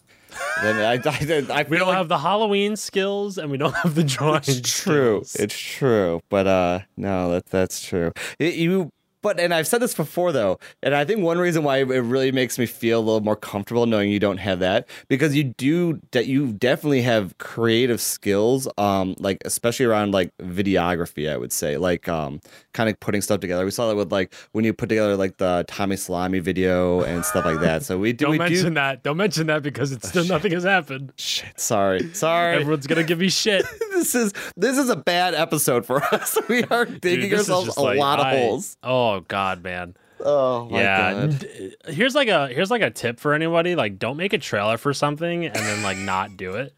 [0.61, 3.95] Then I, I, I We don't like have the Halloween skills, and we don't have
[3.95, 4.37] the drawing.
[4.47, 5.21] it's true.
[5.25, 5.35] skills.
[5.35, 6.21] It's true.
[6.29, 8.13] But uh no, that that's true.
[8.39, 8.89] It, you
[9.23, 12.31] but and I've said this before though, and I think one reason why it really
[12.31, 15.99] makes me feel a little more comfortable knowing you don't have that because you do
[16.11, 21.77] that you definitely have creative skills um like especially around like videography I would say
[21.77, 22.39] like um
[22.73, 23.65] kind of putting stuff together.
[23.65, 27.23] We saw that with like when you put together like the Tommy Salami video and
[27.25, 27.83] stuff like that.
[27.83, 29.03] So we do Don't we mention do that.
[29.03, 31.13] Don't mention that because it's still nothing has happened.
[31.17, 31.59] shit.
[31.59, 32.13] Sorry.
[32.13, 32.57] Sorry.
[32.57, 33.65] Everyone's gonna give me shit.
[33.91, 36.37] this is this is a bad episode for us.
[36.49, 38.77] We are digging Dude, ourselves a like- lot of I- holes.
[38.83, 39.95] Oh Oh, god, man.
[40.19, 41.13] Oh my yeah.
[41.13, 41.45] god.
[41.87, 43.75] Uh, here's like a here's like a tip for anybody.
[43.75, 46.73] Like, don't make a trailer for something and then like not do it.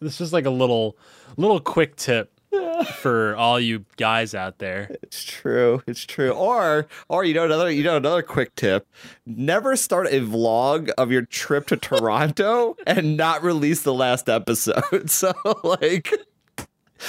[0.00, 0.96] this is like a little
[1.36, 2.30] little quick tip.
[2.96, 4.96] for all you guys out there.
[5.02, 5.82] It's true.
[5.86, 6.30] It's true.
[6.32, 8.86] Or or you know another you know another quick tip.
[9.26, 14.82] Never start a vlog of your trip to Toronto and not release the last episode.
[15.14, 16.12] So like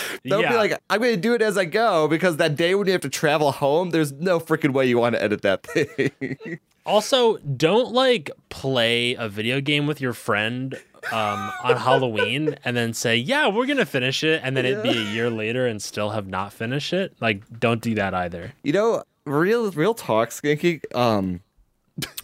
[0.26, 0.52] don't Yeah.
[0.52, 3.02] be like, I'm gonna do it as I go because that day when you have
[3.02, 6.60] to travel home, there's no freaking way you want to edit that thing.
[6.86, 10.76] Also, don't like play a video game with your friend
[11.12, 14.90] um, on Halloween and then say, "Yeah, we're gonna finish it," and then it'd be
[14.90, 17.14] a year later and still have not finished it.
[17.20, 18.54] Like, don't do that either.
[18.64, 20.82] You know, real real talk, Skinky.
[20.96, 21.42] Um,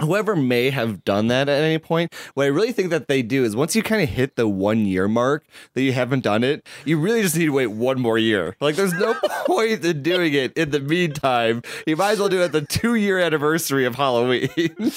[0.02, 3.44] whoever may have done that at any point, what I really think that they do
[3.44, 6.68] is once you kind of hit the one year mark that you haven't done it,
[6.86, 8.56] you really just need to wait one more year.
[8.60, 9.14] Like, there's no
[9.46, 11.62] point in doing it in the meantime.
[11.88, 14.50] You might as well do it at the two year anniversary of Halloween.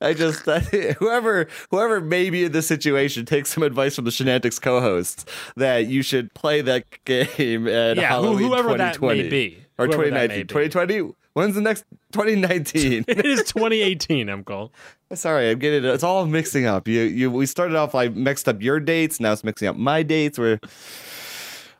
[0.00, 0.62] I just that,
[1.00, 5.24] whoever whoever may be in this situation take some advice from the Shenantics co-hosts
[5.56, 9.64] that you should play that game at Yeah, Halloween whoever that 2020 may be.
[9.76, 10.68] or Whoever that may 2019 be.
[10.68, 14.70] 2020 when's the next 2019 It is 2018, I'm called.
[15.14, 18.60] sorry i'm getting it's all mixing up you you we started off like mixed up
[18.60, 20.58] your dates now it's mixing up my dates we're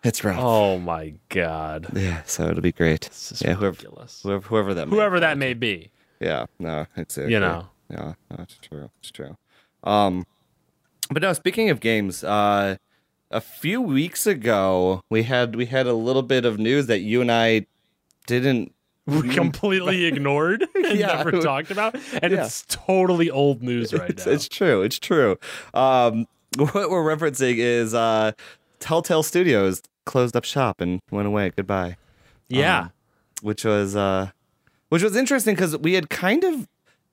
[0.05, 3.11] it's rough Oh my god, yeah so it'll be great
[3.45, 4.23] yeah whoever ridiculous.
[4.23, 5.91] whoever, whoever that may Whoever that may be,
[6.21, 7.33] Yeah, no, exactly.
[7.35, 7.69] you know.
[7.91, 8.91] Yeah, no, it's true.
[9.01, 9.37] It's true.
[9.83, 10.27] Um,
[11.11, 12.77] but now speaking of games, uh,
[13.31, 17.21] a few weeks ago we had we had a little bit of news that you
[17.21, 17.67] and I
[18.27, 18.73] didn't.
[19.09, 21.07] We completely ignored and Yeah.
[21.15, 22.45] never talked about, and Yeah.
[22.45, 24.33] it's totally old news right It's, now.
[24.33, 24.83] it's true.
[24.83, 25.39] It's true.
[25.75, 26.27] Um,
[26.59, 28.33] what we're referencing is uh,
[28.81, 31.51] Telltale Studios closed up shop and went away.
[31.57, 31.97] Goodbye.
[32.49, 32.93] yeah, um,
[33.43, 34.31] which was uh
[34.89, 36.67] which was interesting because we had kind of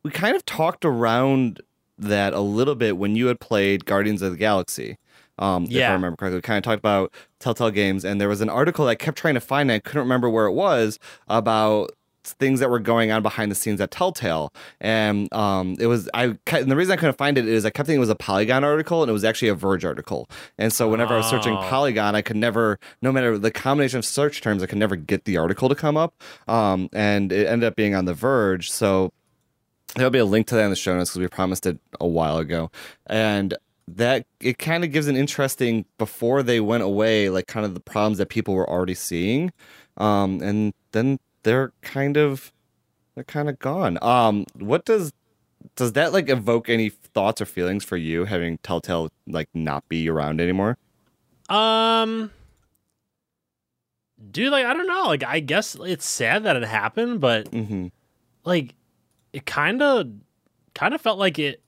[0.03, 1.61] we kind of talked around
[1.97, 4.97] that a little bit when you had played Guardians of the Galaxy.
[5.37, 8.41] Um, if I remember correctly, we kind of talked about Telltale Games, and there was
[8.41, 11.91] an article I kept trying to find, and I couldn't remember where it was about
[12.27, 14.51] things that were going on behind the scenes at Telltale.
[14.81, 17.85] And um, it was I and the reason I couldn't find it is I kept
[17.85, 20.27] thinking it was a Polygon article, and it was actually a Verge article.
[20.57, 21.61] And so whenever I was searching Oh.
[21.69, 25.25] Polygon, I could never, no matter the combination of search terms, I could never get
[25.25, 26.15] the article to come up.
[26.47, 28.71] Um, and it ended up being on The Verge.
[28.71, 29.11] So
[29.95, 32.07] there'll be a link to that in the show notes because we promised it a
[32.07, 32.71] while ago.
[33.05, 33.53] And
[33.87, 37.79] that it kind of gives an interesting before they went away, like kind of the
[37.79, 39.51] problems that people were already seeing.
[39.97, 42.51] Um, and then they're kind of
[43.13, 43.97] they're kind of gone.
[44.01, 45.13] Um, what does
[45.75, 50.09] does that like evoke any thoughts or feelings for you having Telltale like not be
[50.09, 50.77] around anymore?
[51.49, 52.31] Um,
[54.31, 55.03] dude, like I don't know.
[55.07, 57.87] Like I guess it's sad that it happened, but Mm-hmm.
[58.43, 58.75] like
[59.33, 60.07] it kind of,
[60.73, 61.61] kind of felt like it.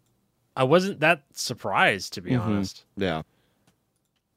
[0.58, 2.42] I wasn't that surprised to be Mhm.
[2.42, 2.84] honest.
[2.98, 3.22] Yeah.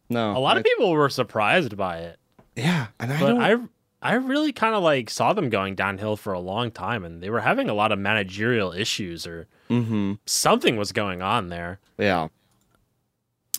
[0.09, 0.37] No.
[0.37, 2.18] A lot I- of people were surprised by it,
[2.56, 3.70] Yeah, and I but don't.
[4.02, 7.22] I, I really kind of like saw them going downhill for a long time, and
[7.22, 10.14] they were having a lot of managerial issues or mm-hmm.
[10.26, 11.78] something was going on there.
[11.98, 12.28] Yeah.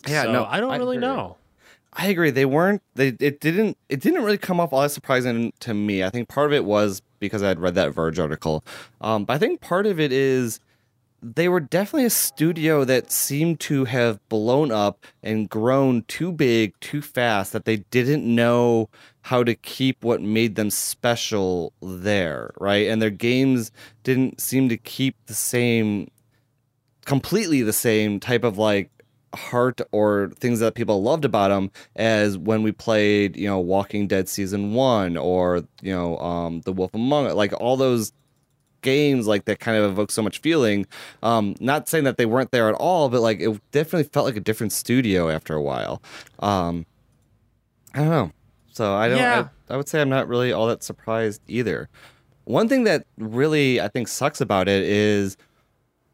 [0.06, 0.24] Yeah.
[0.24, 1.08] So no, I don't really agree.
[1.08, 1.36] know.
[1.94, 2.30] I agree.
[2.30, 2.82] They weren't.
[2.94, 3.76] They it didn't.
[3.88, 6.02] It didn't really come off all that surprising to me.
[6.02, 8.64] I think part of it was because I had read that Verge article.
[9.00, 10.58] Um, but I think part of it is
[11.22, 16.78] they were definitely a studio that seemed to have blown up and grown too big
[16.80, 18.90] too fast that they didn't know
[19.22, 22.88] how to keep what made them special there, right?
[22.88, 23.70] And their games
[24.02, 26.10] didn't seem to keep the same
[27.04, 28.90] completely the same type of like
[29.34, 34.08] heart or things that people loved about them as when we played, you know, Walking
[34.08, 38.12] Dead season 1 or, you know, um The Wolf Among Us, like all those
[38.82, 40.86] games like that kind of evoke so much feeling.
[41.22, 44.36] Um not saying that they weren't there at all, but like it definitely felt like
[44.36, 46.02] a different studio after a while.
[46.40, 46.86] Um
[47.94, 48.32] I don't know.
[48.72, 49.48] So I don't Yeah.
[49.68, 51.88] I, I would say I'm not really all that surprised either.
[52.44, 55.36] One thing that really I think sucks about it is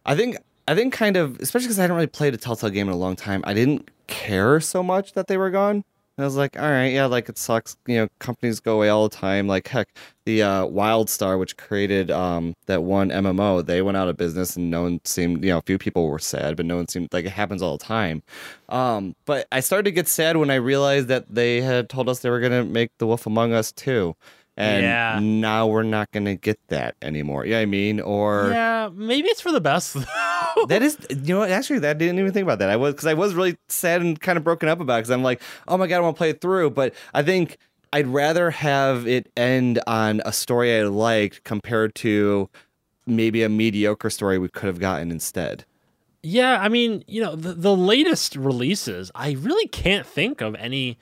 [0.07, 2.89] I think I think kind of especially because I hadn't really played a Telltale game
[2.89, 3.43] in a long time.
[3.47, 5.85] I didn't care so much that they were gone.
[6.19, 7.77] I was like, all right, yeah, like it sucks.
[7.87, 9.47] You know, companies go away all the time.
[9.47, 9.89] Like heck,
[10.25, 14.69] the uh, WildStar, which created um, that one MMO, they went out of business, and
[14.69, 15.45] no one seemed.
[15.45, 17.79] You know, a few people were sad, but no one seemed like it happens all
[17.79, 18.23] the time.
[18.69, 22.19] Um, but I started to get sad when I realized that they had told us
[22.19, 24.17] they were gonna make The Wolf Among Us too,
[24.59, 25.19] and Yeah.
[25.23, 27.47] now we're not gonna get that anymore.
[27.47, 28.01] You know I mean?
[28.01, 29.95] Or Yeah, maybe it's for the best.
[30.57, 30.67] though.
[30.67, 32.69] that is, you know, actually, that I didn't even think about that.
[32.69, 35.01] I was because I was really sad and kind of broken up about it.
[35.03, 36.71] because I'm like, oh my god, I want to play it through.
[36.71, 37.57] But I think
[37.93, 42.51] I'd rather have it end on a story I liked compared to
[43.07, 45.65] maybe a mediocre story we could have gotten instead.
[46.23, 50.99] Yeah, I mean, you know, the, the latest releases, I really can't think of any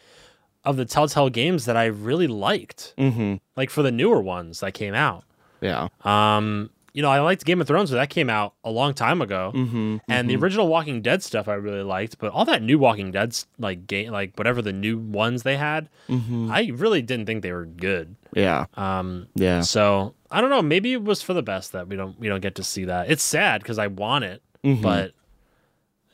[0.66, 2.92] of the Telltale games that I really liked.
[2.98, 3.36] Mm-hmm.
[3.56, 5.24] Like for the newer ones that came out.
[5.62, 5.88] Yeah.
[6.02, 9.20] Um, you know, I liked Game of Thrones, but that came out a long time
[9.20, 9.52] ago.
[9.54, 9.96] Mm-hmm.
[10.08, 13.38] And the original Walking Dead stuff I really liked, but all that new Walking Dead
[13.58, 16.50] like game, like whatever the new ones they had, Mm-hmm.
[16.50, 18.16] I really didn't think they were good.
[18.34, 18.66] Yeah.
[18.74, 19.60] Um, Yeah.
[19.60, 20.62] so I don't know.
[20.62, 23.10] Maybe it was for the best that we don't we don't get to see that.
[23.10, 24.80] It's sad because I want it, Mhm.
[24.82, 25.12] but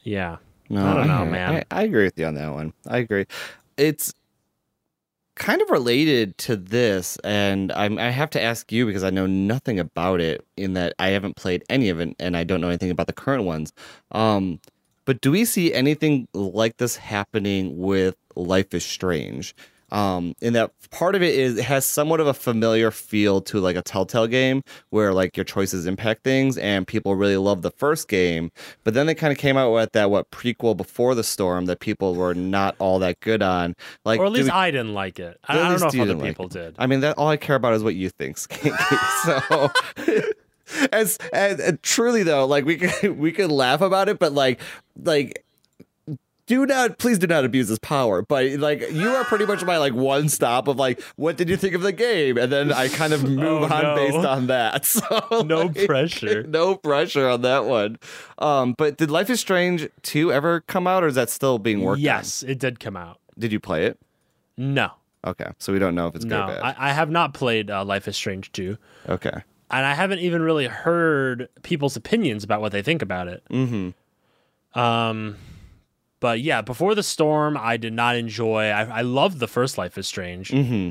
[0.02, 0.38] yeah,
[0.68, 1.64] No, I don't know, man.
[1.70, 2.72] I, I agree with you on that one.
[2.88, 3.26] I agree.
[3.76, 4.12] It's
[5.34, 9.26] kind of related to this, and I'm, I have to ask you because I know
[9.26, 10.44] nothing about it.
[10.56, 13.12] In that I haven't played any of it, and I don't know anything about the
[13.12, 13.72] current ones.
[14.10, 14.60] Um,
[15.04, 19.54] but do we see anything like this happening with Life is Strange?
[19.92, 23.60] Um, in that part of it is it has somewhat of a familiar feel to
[23.60, 27.70] like a Telltale game where like your choices impact things, and people really love the
[27.70, 28.50] first game,
[28.84, 31.80] but then they kind of came out with that what prequel before the storm that
[31.80, 33.76] people were not all that good on.
[34.04, 35.38] Like, or at least we- I didn't like it.
[35.46, 36.74] I, I don't know if other didn't like people did.
[36.78, 39.70] I mean, that all I care about is what you think, Skanky.
[40.06, 40.22] so,
[40.92, 44.60] as, and, and truly though, like we could we could laugh about it, but like
[45.02, 45.44] like.
[46.52, 48.20] Do not, please do not abuse this power.
[48.20, 51.56] But like, you are pretty much my like one stop of like, what did you
[51.56, 52.36] think of the game?
[52.36, 53.94] And then I kind of move Oh, on no.
[53.96, 54.84] based on that.
[54.92, 56.42] So No like, pressure.
[56.48, 57.98] no pressure on that one.
[58.38, 61.80] Um, but did Life is Strange two ever come out, or is that still being
[61.80, 62.02] worked on?
[62.04, 63.18] yes, it did come out.
[63.38, 63.98] Did you play it?
[64.58, 64.90] No,
[65.26, 66.62] Okay, so we don't know if it's good no, or bad.
[66.62, 68.76] I, I have not played uh, Life is Strange 2.
[69.08, 69.42] okay.
[69.70, 73.42] and I haven't even really heard people's opinions about what they think about it.
[73.50, 74.78] Mm-hmm.
[74.78, 75.36] Um,
[76.22, 78.66] but yeah, before the storm, I did not enjoy.
[78.70, 80.90] I, I loved the first Life is Strange, Mm-hmm.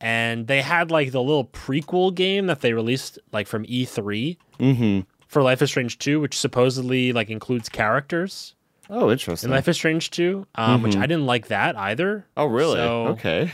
[0.00, 5.00] and they had like the little prequel game that they released like from E3 Mm-hmm.
[5.28, 8.54] for Life is Strange 2, which supposedly like includes characters
[8.88, 9.50] Oh, interesting.
[9.50, 9.54] in.
[9.54, 11.02] Life is Strange 2, um, which Mhm.
[11.02, 12.26] I didn't like that either.
[12.36, 12.76] oh, really?
[12.78, 13.52] So- okay.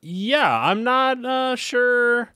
[0.00, 2.32] Yeah, I'm not uh, sure.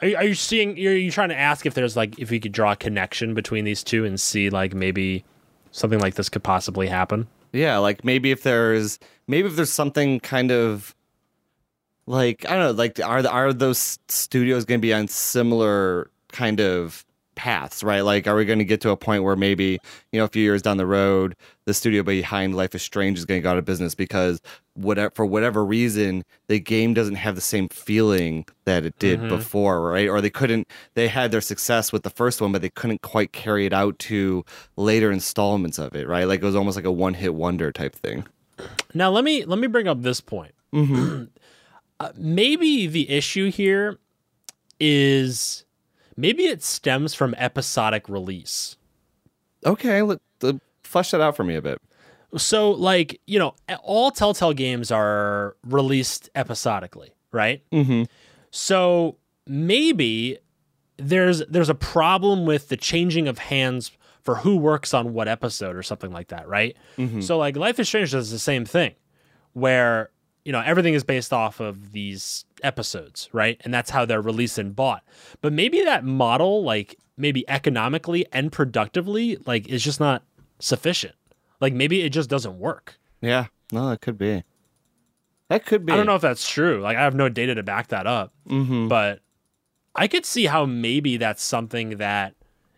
[0.00, 0.70] Are you, are you seeing?
[0.72, 3.64] Are you trying to ask if there's like if we could draw a connection between
[3.64, 5.24] these two and see like maybe
[5.72, 7.26] something like this could possibly happen?
[7.52, 10.94] Yeah, like maybe if there's maybe if there's something kind of
[12.06, 16.60] like I don't know, like are are those studios going to be on similar kind
[16.60, 17.04] of
[17.42, 18.02] paths, right?
[18.02, 19.78] Like, are we going to get to a point where maybe
[20.12, 23.24] you know a few years down the road, the studio behind Life is Strange is
[23.24, 24.40] going to go out of business because
[24.74, 29.28] whatever for whatever reason the game doesn't have the same feeling that it did Mhm.
[29.28, 30.08] before, right?
[30.08, 33.32] Or they couldn't they had their success with the first one, but they couldn't quite
[33.32, 34.44] carry it out to
[34.76, 36.28] later installments of it, right?
[36.28, 38.24] Like it was almost like a one hit wonder type thing.
[38.94, 40.52] Now let me let me bring up this point.
[40.72, 41.24] Mm-hmm.
[42.00, 43.96] Uh, maybe the issue here
[44.80, 45.64] is
[46.22, 48.76] maybe it stems from episodic release.
[49.66, 51.78] Okay, let, let flesh that out for me a bit.
[52.36, 57.62] So like you know all Telltale games are released episodically, right?
[57.70, 58.04] Mm-hmm.
[58.50, 60.38] So maybe
[60.96, 63.90] there's there's a problem with the changing of hands
[64.22, 66.76] for who works on what episode or something like that, right?
[66.96, 67.20] Mm-hmm.
[67.20, 68.94] So like Life is Strange does the same thing,
[69.52, 70.10] where
[70.44, 73.60] you know everything is based off of these episodes, right?
[73.64, 75.04] And that's how they're released and bought.
[75.40, 80.22] But maybe that model, like maybe economically and productively, like is just not
[80.58, 81.14] sufficient.
[81.60, 82.98] Like maybe it just doesn't work.
[83.20, 84.44] Yeah, no, that could be.
[85.48, 85.92] That could be.
[85.92, 86.80] I don't know if that's true.
[86.80, 88.32] Like I have no data to back that up.
[88.48, 88.88] Mm-hmm.
[88.88, 89.20] but
[89.94, 92.34] I could see how maybe that's something that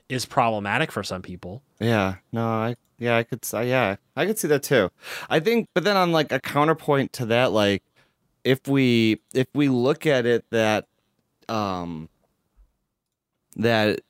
[0.09, 1.63] is problematic for some people.
[1.81, 4.91] Yeah, no, I yeah, I could yeah, I could see that too.
[5.29, 7.83] I think, but then on like a counterpoint to that, like
[8.45, 10.87] if we if we look at it that
[11.49, 12.09] um
[13.57, 14.01] that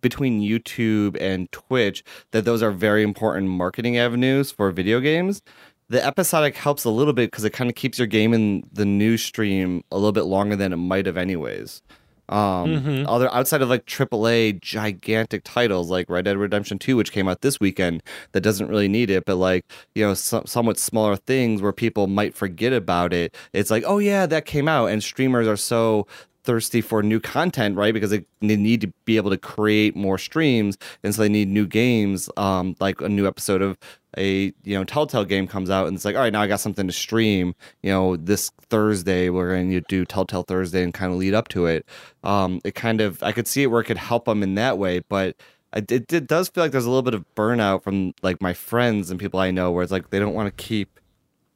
[0.00, 5.42] between YouTube and Twitch, that those are very important marketing avenues for video games.
[5.88, 8.84] The episodic helps a little bit because it kind of keeps your game in the
[8.84, 11.82] news stream a little bit longer than it might have anyways.
[12.28, 13.04] Um, Mhm.
[13.08, 17.40] other outside of like AAA gigantic titles like Red Dead Redemption 2, which came out
[17.42, 21.62] this weekend, that doesn't really need it, but like you know, some, somewhat smaller things
[21.62, 23.34] where people might forget about it.
[23.52, 26.06] It's like, oh yeah, that came out, and streamers are so
[26.46, 27.92] thirsty for new content, right?
[27.92, 31.48] Because they, they need to be able to create more streams, and so they need
[31.48, 32.30] new games.
[32.36, 33.76] Um, like a new episode of
[34.16, 36.60] a you know Telltale game comes out, and it's like, all right, now I got
[36.60, 37.54] something to stream.
[37.82, 41.48] You know, this Thursday we're going to do Telltale Thursday and kind of lead up
[41.48, 41.84] to it.
[42.24, 44.78] Um, it kind of I could see it where it could help them in that
[44.78, 45.36] way, but.
[45.74, 48.54] It, it, it does feel like there's a little bit of burnout from like my
[48.54, 50.98] friends and people I know where it's like they don't want to keep,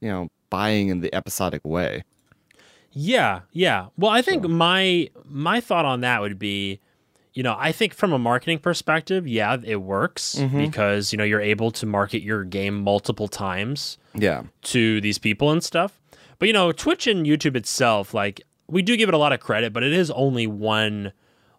[0.01, 2.05] you know, buying in the episodic way.
[2.93, 3.87] Yeah, yeah.
[3.97, 6.81] Well, I think So- my my thought on that would be,
[7.35, 10.59] you know, I think from a marketing perspective, yeah, it works Mhm.
[10.67, 14.43] because you know you're able to market your game multiple times Yeah.
[14.63, 16.01] to these people and stuff.
[16.39, 19.41] But you know, Twitch and YouTube itself, like we do give it a lot of
[19.41, 21.13] credit, but it is only one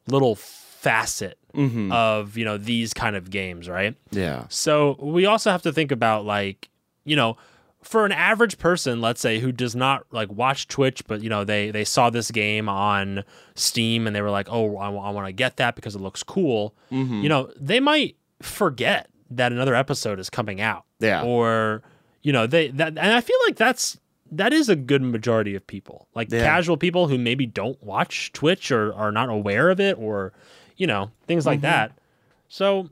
[0.08, 1.92] little facet Mm-hmm.
[1.92, 3.96] of you know these kind of games, right?
[4.12, 4.46] Yeah.
[4.50, 6.70] So we also have to think about like,
[7.06, 7.36] you know,
[7.84, 11.44] for an average person, let's say who does not like watch Twitch, but you know
[11.44, 13.24] they they saw this game on
[13.56, 16.76] Steam and they were like, oh, I, want to get that because it looks cool.
[16.92, 17.22] Mm-hmm.
[17.22, 21.24] You know, they might forget that another episode is coming out, Yeah.
[21.24, 21.82] or
[22.22, 23.98] you know they that, and I feel like that's
[24.34, 26.44] that is a good majority of people, like Yeah.
[26.44, 30.34] casual people who maybe don't watch Twitch or are not aware of it, or
[30.78, 31.64] you know things like Mhm.
[31.64, 31.92] that.
[32.48, 32.90] So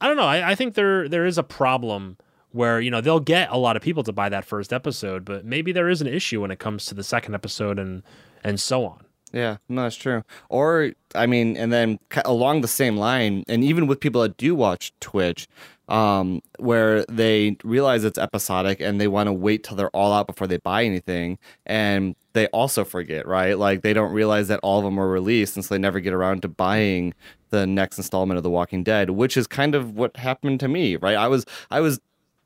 [0.00, 0.24] I don't know.
[0.24, 2.16] I, I think there there is a problem
[2.52, 5.44] where you know they'll get a lot of people to buy that first episode, but
[5.44, 8.02] maybe there is an issue when it comes to the second episode and
[8.44, 9.04] and so on.
[9.32, 10.24] Yeah, no, it's true.
[10.50, 14.54] Or I mean, and then along the same line, and even with people that do
[14.54, 15.48] watch Twitch,
[15.88, 20.26] um, where they realize it's episodic and they want to wait till they're all out
[20.26, 23.58] before they buy anything, and they also forget, right?
[23.58, 26.12] Like they don't realize that all of them are released, and so they never get
[26.12, 27.14] around to buying
[27.50, 30.96] the next installment of The Walking Dead, which is kind of what happened to me,
[30.96, 31.16] right?
[31.16, 32.00] I was, I was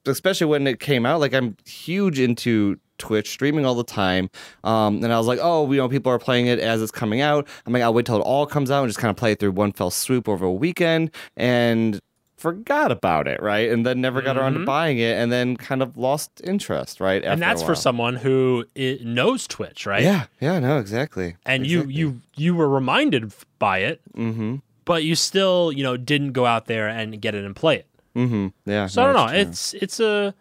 [0.06, 1.20] especially when it came out.
[1.20, 4.30] Like I'm huge into Twitch streaming all the time,
[4.64, 7.20] um, and I was like, oh, you know, people are playing it as it's coming
[7.20, 7.46] out.
[7.66, 9.38] I'm like, I'll wait till it all comes out and just kind of play it
[9.40, 12.00] through one fell swoop over a weekend, and
[12.38, 13.70] forgot about it, right?
[13.70, 14.66] And then never got around to Mhm.
[14.66, 17.24] buying it, and then kind of lost interest, right?
[17.24, 18.64] and that's for someone who
[19.02, 20.02] knows Twitch, right?
[20.02, 21.36] Yeah, yeah, no, exactly.
[21.46, 26.32] And you you you were reminded by it, mm-hmm, but you still you know didn't
[26.32, 27.86] go out there and get it and play it.
[28.16, 28.86] Mm-hmm, yeah.
[28.86, 29.32] So no, I don't know.
[29.32, 29.50] true.
[29.50, 30.34] It's it's a,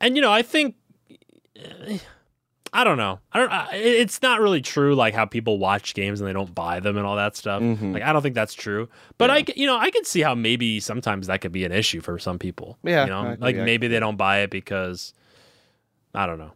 [0.00, 0.74] and you know I think,
[2.74, 3.20] I don't know.
[3.32, 3.52] I don't.
[3.52, 6.96] I, it's not really true like how people watch games and they don't buy them
[6.96, 7.60] and all that stuff.
[7.60, 7.92] Mhm.
[7.92, 8.88] Like I don't think that's true.
[9.18, 9.36] But Yeah.
[9.36, 12.18] I you know I can see how maybe sometimes that could be an issue for
[12.18, 12.78] some people.
[12.82, 15.12] Yeah, You know, I- like yeah, maybe they don't buy it because
[16.14, 16.52] I don't know.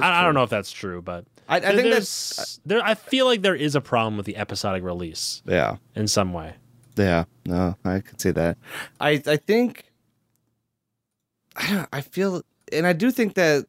[0.00, 2.80] I, I don't know if that's true, but I, I think that's there.
[2.82, 5.76] I feel like there is a problem with the episodic release yeah.
[5.94, 6.54] in some way.
[6.96, 8.58] Yeah, no, I could see that.
[9.00, 9.84] I I think
[11.56, 13.66] I I feel and I do think that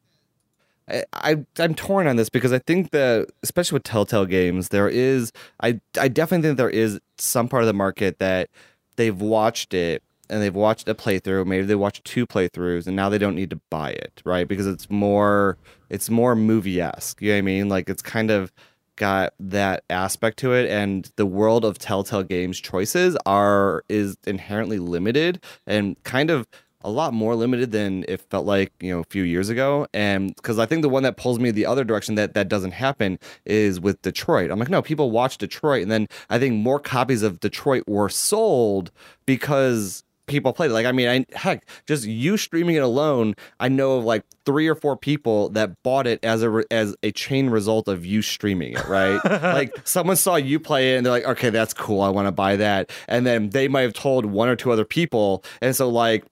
[0.88, 4.88] I, I I'm torn on this because I think that especially with Telltale games, there
[4.88, 8.50] is I I definitely think there is some part of the market that
[8.96, 13.08] they've watched it and they've watched a playthrough, maybe they watched two playthroughs and now
[13.08, 14.48] they don't need to buy it, right?
[14.48, 15.58] Because it's more
[15.90, 17.20] it's more movie esque.
[17.22, 17.68] You know what I mean?
[17.68, 18.52] Like it's kind of
[18.96, 24.78] got that aspect to it and the world of telltale games choices are is inherently
[24.78, 26.46] limited and kind of
[26.84, 29.86] a lot more limited than it felt like you know a few years ago.
[29.94, 32.72] And because i think the one that pulls me the other direction that that doesn't
[32.72, 34.50] happen is with detroit.
[34.50, 38.10] I'm like no people watch detroit and then i think more copies of detroit were
[38.10, 38.92] sold
[39.26, 40.74] because people played it.
[40.74, 44.68] Like, I mean, I, heck, just you streaming it alone, I know of like three
[44.68, 48.72] or four people that bought it as a as a chain result of you streaming
[48.74, 49.20] it, right?
[49.42, 52.32] like, someone saw you play it and they're like, okay, that's cool, I want to
[52.32, 55.88] buy that, and then they might have told one or two other people, and so
[55.88, 56.24] like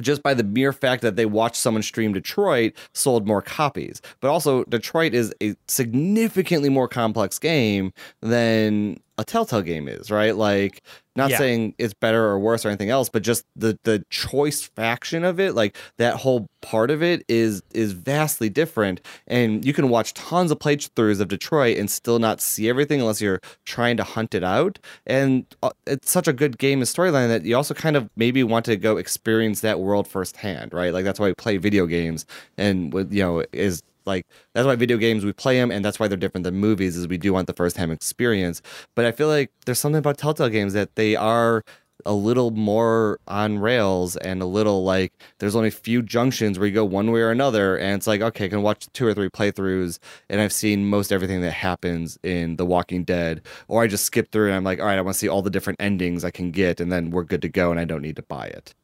[0.00, 4.00] just by the mere fact that they watched someone stream Detroit sold more copies.
[4.20, 10.34] But also, Detroit is a significantly more complex game than a Telltale game is, right?
[10.36, 10.82] Like,
[11.16, 11.38] not Yeah.
[11.38, 15.40] saying it's better or worse or anything else, but just the the choice faction of
[15.40, 19.00] it, like that whole part of it is is vastly different.
[19.26, 23.20] And you can watch tons of playthroughs of Detroit and still not see everything unless
[23.20, 24.78] you're trying to hunt it out.
[25.06, 28.44] And uh, it's such a good game and storyline that you also kind of maybe
[28.44, 30.92] want to go experience that world firsthand, right?
[30.92, 34.74] Like that's why we play video games, and with you know is like that's why
[34.74, 37.32] video games we play them and that's why they're different than movies is we do
[37.32, 38.60] want the first time experience
[38.96, 41.62] but i feel like there's something about telltale games that they are
[42.06, 46.68] a little more on rails and a little like there's only a few junctions where
[46.68, 49.12] you go one way or another and it's like okay i can watch two or
[49.12, 49.98] three playthroughs
[50.30, 54.30] and i've seen most everything that happens in the walking dead or i just skip
[54.30, 56.30] through and i'm like all right i want to see all the different endings i
[56.30, 58.74] can get and then we're good to go and i don't need to buy it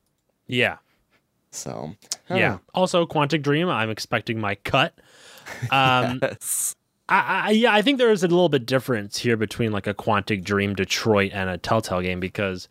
[0.48, 0.78] Yeah.
[1.52, 1.94] so
[2.28, 2.58] Yeah.
[2.74, 4.98] Also, Quantic Dream, I'm expecting my cut.
[5.70, 6.74] Um, yes.
[7.09, 9.92] I, I, yeah, I think there is a little bit difference here between like a
[9.95, 12.66] Quantic Dream Detroit and a Telltale game because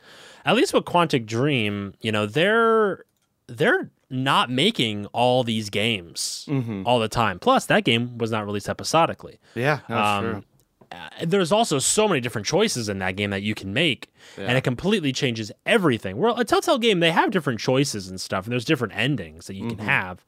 [0.46, 3.06] at least with Quantic Dream, you know, they're
[3.48, 6.84] they're not making all these games Mhm.
[6.86, 7.40] all the time.
[7.40, 9.40] Plus, that game was not released episodically.
[9.56, 10.44] yeah it's Um, true.
[10.92, 14.56] uh, there's also so many different choices in that game that you can make, and
[14.58, 16.18] it completely changes everything.
[16.18, 19.56] Well, a Telltale game, they have different choices and stuff, and there's different endings that
[19.56, 19.78] you Mm-hmm.
[19.78, 20.24] can have.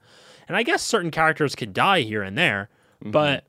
[0.48, 2.70] And I guess certain characters could die here and there,
[3.02, 3.12] Mm-hmm.
[3.12, 3.46] but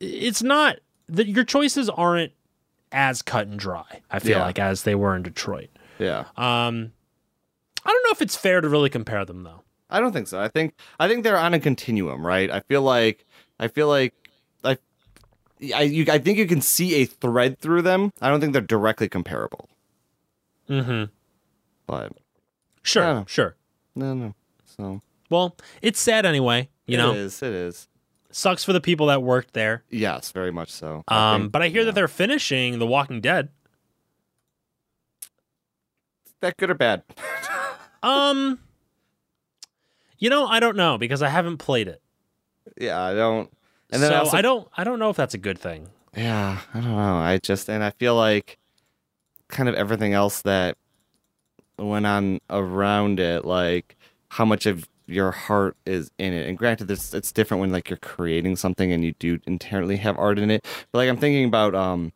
[0.00, 0.76] it's not
[1.08, 2.32] that your choices aren't
[2.92, 4.02] as cut and dry.
[4.10, 4.44] I feel Yeah.
[4.44, 5.68] like as they were in Detroit.
[5.98, 6.92] yeah Um,
[7.84, 9.62] I don't know if it's fair to really compare them though.
[9.90, 10.38] I don't think so.
[10.40, 12.50] I think I think they're on a continuum, right?
[12.50, 13.26] I feel like
[13.58, 14.14] I feel like
[14.62, 14.76] I
[15.74, 18.12] I you, I think you can see a thread through them.
[18.20, 19.68] I don't think they're directly comparable.
[20.68, 21.04] Mm-hmm.
[21.86, 22.12] But
[22.82, 23.56] Sure, sure.
[23.96, 24.34] no, no.
[24.76, 25.00] So
[25.30, 26.68] Well, it's sad anyway.
[26.86, 27.42] You know, it is.
[27.42, 27.88] It is.
[28.30, 29.84] sucks for the people that worked there.
[29.90, 31.02] Yes, very much so.
[31.08, 31.86] I Um, think- but I hear yeah.
[31.86, 33.48] that they're finishing The Walking Dead.
[36.26, 37.02] Is that good or bad.
[38.00, 38.60] Um,
[40.18, 42.00] you know, I don't know because I haven't played it.
[42.80, 43.50] yeah, I don't.
[43.90, 44.68] And then so I, also, I don't.
[44.76, 45.88] I don't know if that's a good thing.
[46.16, 47.16] Yeah, I don't know.
[47.16, 48.56] I just and I feel like
[49.48, 50.76] kind of everything else that
[51.76, 53.96] went on around it, like
[54.28, 56.48] how much of your heart is in it.
[56.48, 60.18] And granted, this it's different when like you're creating something and you do inherently have
[60.18, 60.64] art in it.
[60.92, 62.12] But like I'm thinking about um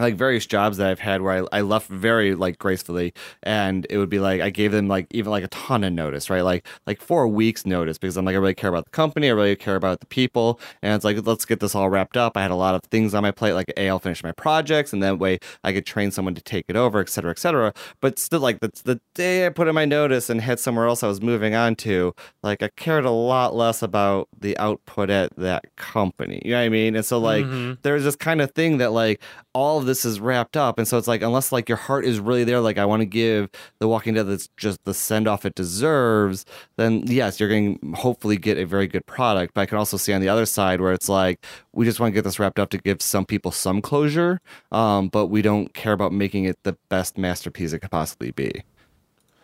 [0.00, 3.98] like various jobs that I've had where I, I left very like gracefully and it
[3.98, 6.42] would be like I gave them like even like a ton of notice, right?
[6.42, 9.32] Like like four weeks notice because I'm like I really care about the company, I
[9.32, 12.36] really care about the people, and it's like let's get this all wrapped up.
[12.36, 14.92] I had a lot of things on my plate, like A, I'll finish my projects,
[14.92, 17.72] and that way I could train someone to take it over, et cetera, et cetera.
[18.00, 21.02] But still, like the the day I put in my notice and had somewhere else
[21.02, 25.34] I was moving on to, like I cared a lot less about the output at
[25.36, 26.40] that company.
[26.44, 26.96] You know what I mean?
[26.96, 27.78] And so like Mhm.
[27.82, 29.20] there's this kind of thing that like
[29.54, 32.20] all of this is wrapped up and so it's like unless like your heart is
[32.20, 33.48] really there like i want to give
[33.80, 37.92] the walking dead that's just the send off it deserves then yes you're going to
[38.00, 40.80] hopefully get a very good product but i can also see on the other side
[40.80, 43.50] where it's like we just want to get this wrapped up to give some people
[43.50, 47.90] some closure um, but we don't care about making it the best masterpiece it could
[47.90, 48.62] possibly be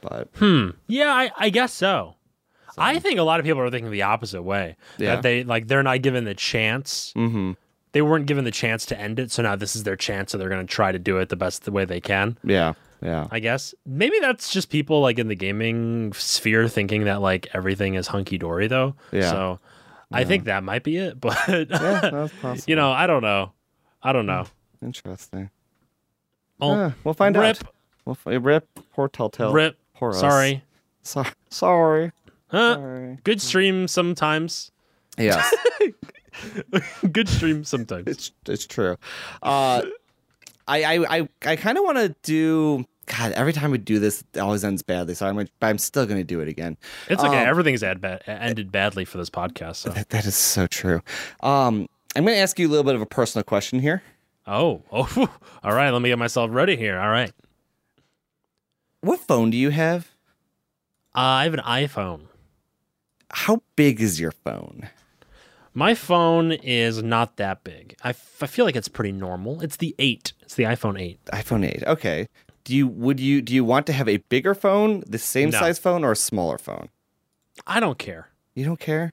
[0.01, 0.70] but Hmm.
[0.86, 2.14] Yeah, I, I guess so.
[2.78, 4.76] I think a lot of people are thinking the opposite way.
[4.99, 5.14] Yeah.
[5.16, 7.12] That they like they're not given the chance.
[7.16, 7.53] hmm
[7.93, 10.39] They weren't given the chance to end it, so now this is their chance, so
[10.39, 12.37] they're going to try to do it the best the way they can.
[12.45, 17.20] yeah yeah I guess maybe that's just people like in the gaming sphere thinking that
[17.20, 18.95] like everything is hunky dory though.
[19.12, 19.30] Yeah.
[19.30, 19.61] So
[20.11, 23.53] I think that might be it, but yeah that's possible you know, I don't know.
[24.03, 24.47] I don't know.
[24.82, 25.51] interesting
[26.61, 27.72] Oh, Ah, we'll find rip, out
[28.07, 29.76] we'll f- rip poor telltale rip.
[29.95, 30.20] poor us.
[30.20, 30.64] Sorry.
[31.03, 32.12] So- sorry
[32.49, 32.74] Huh?
[32.76, 34.70] sorry Good stream sometimes.
[35.18, 35.55] yes
[37.12, 38.07] Good stream sometimes.
[38.07, 38.97] it's it's true.
[39.43, 39.82] Uh,
[40.68, 42.84] I I I, I kind of want to do.
[43.07, 45.14] God, every time we do this, it always ends badly.
[45.14, 46.76] So I'm, but I'm still going to do it again.
[47.09, 47.43] It's okay.
[47.43, 49.76] Um, Everything's ad ba- ended badly for this podcast.
[49.76, 49.91] So.
[49.91, 51.03] That, that is so true.
[51.41, 54.03] Um, I'm going to ask you a little bit of a personal question here.
[54.45, 55.28] Oh, oh,
[55.62, 55.91] all right.
[55.91, 56.99] Let me get myself ready here.
[56.99, 57.30] All right.
[59.03, 60.11] What phone do you have?
[61.14, 62.22] Uh, I have an iPhone.
[63.30, 64.89] How big is your phone?
[65.79, 67.97] My phone is not that big.
[68.03, 69.61] I, f- I feel like it's pretty normal.
[69.61, 70.33] It's the eight.
[70.41, 71.22] It's the iPhone eight.
[71.27, 71.83] iPhone 8.
[71.87, 72.29] Okay.
[72.64, 75.59] Do you would you do you want to have a bigger phone, the same No.
[75.61, 76.89] size phone, or a smaller phone?
[77.66, 78.31] I don't care.
[78.55, 79.12] You don't care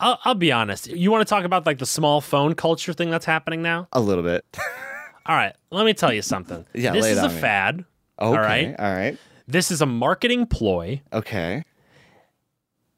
[0.00, 0.88] I'll, I'll be honest.
[0.88, 3.86] You want to talk about like the small phone culture thing that's happening now?
[3.92, 4.44] a little bit.
[5.26, 5.54] All right.
[5.70, 6.66] Let me tell you something.
[6.74, 7.40] Yeah, This is a me.
[7.40, 7.84] fad.
[8.20, 8.36] Okay.
[8.38, 8.74] right.
[8.78, 9.16] All right.
[9.46, 11.62] This is a marketing ploy, Okay.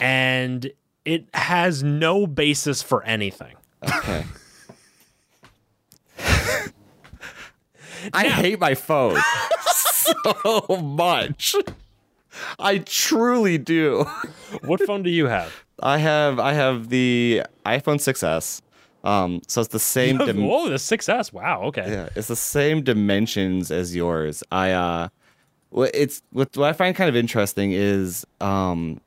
[0.00, 0.70] and
[1.08, 3.54] it has no basis for anything.
[3.82, 4.24] Okay.
[8.12, 9.18] I hate my phone
[9.72, 11.54] so much.
[12.58, 14.04] I truly do.
[14.62, 15.52] What phone do you have?
[15.80, 18.62] I have I have the iPhone 6s.
[19.04, 20.18] Um, so it's the same.
[20.18, 21.32] dim- Whoa, the 6S.
[21.32, 21.62] Wow.
[21.64, 21.90] Okay.
[21.90, 24.42] yeah, it's the same dimensions as yours.
[24.52, 25.08] I uh,
[25.70, 29.00] what it's what, what I find kind of interesting is um,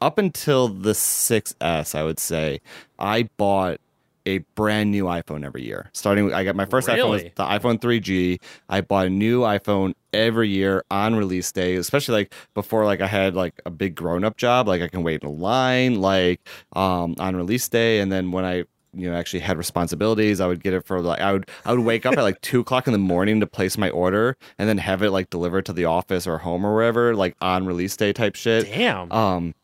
[0.00, 2.60] up until the 6s, I would say
[2.98, 3.80] I bought
[4.26, 5.90] a brand new iPhone every year.
[5.92, 8.40] Starting, with, I got my first iPhone was the iPhone 3G.
[8.68, 13.06] I bought a new iPhone every year on release day, especially like before like I
[13.06, 16.40] had like a big grown up job, like I can wait in a line, like
[16.74, 20.62] um on release day, and then when I you know actually had responsibilities, I would
[20.62, 22.92] get it for like I would I would wake up at like two o'clock in
[22.92, 26.26] the morning to place my order and then have it like delivered to the office
[26.26, 28.66] or home or wherever, like on release day type shit.
[28.66, 29.10] Damn.
[29.12, 29.54] Um,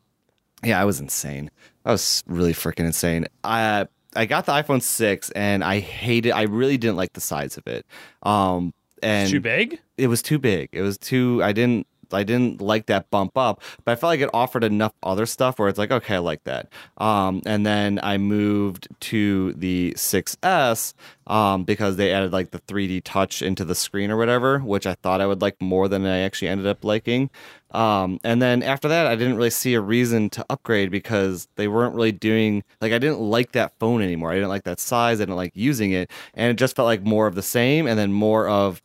[0.63, 1.51] yeah, I was insane.
[1.85, 3.25] I was really freaking insane.
[3.43, 6.31] I I got the iPhone six and I hated.
[6.31, 7.85] I really didn't like the size of it.
[8.23, 9.79] Um, and It's too big?
[9.97, 10.69] it was too big.
[10.71, 11.41] It was too.
[11.43, 11.85] I didn't.
[12.13, 15.59] I didn't like that bump up, but I felt like it offered enough other stuff
[15.59, 16.69] where it's like, okay, I like that.
[16.97, 20.93] Um, and then I moved to the 6S
[21.27, 24.95] um, because they added like the 3D touch into the screen or whatever, which I
[24.95, 27.29] thought I would like more than I actually ended up liking.
[27.71, 31.67] Um, and then after that, I didn't really see a reason to upgrade because they
[31.67, 34.31] weren't really doing like I didn't like that phone anymore.
[34.31, 35.19] I didn't like that size.
[35.19, 37.99] I didn't like using it, and it just felt like more of the same, and
[37.99, 38.81] then more of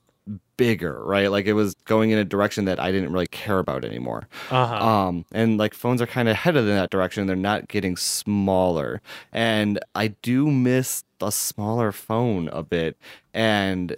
[0.57, 1.31] bigger, right?
[1.31, 4.29] Like it was going in a direction that I didn't really care about anymore.
[4.51, 4.75] Uh-huh.
[4.75, 7.27] Um, and like phones are kind of headed in that direction.
[7.27, 9.01] They're not getting smaller.
[9.33, 12.97] And I do miss a smaller phone a bit.
[13.33, 13.97] And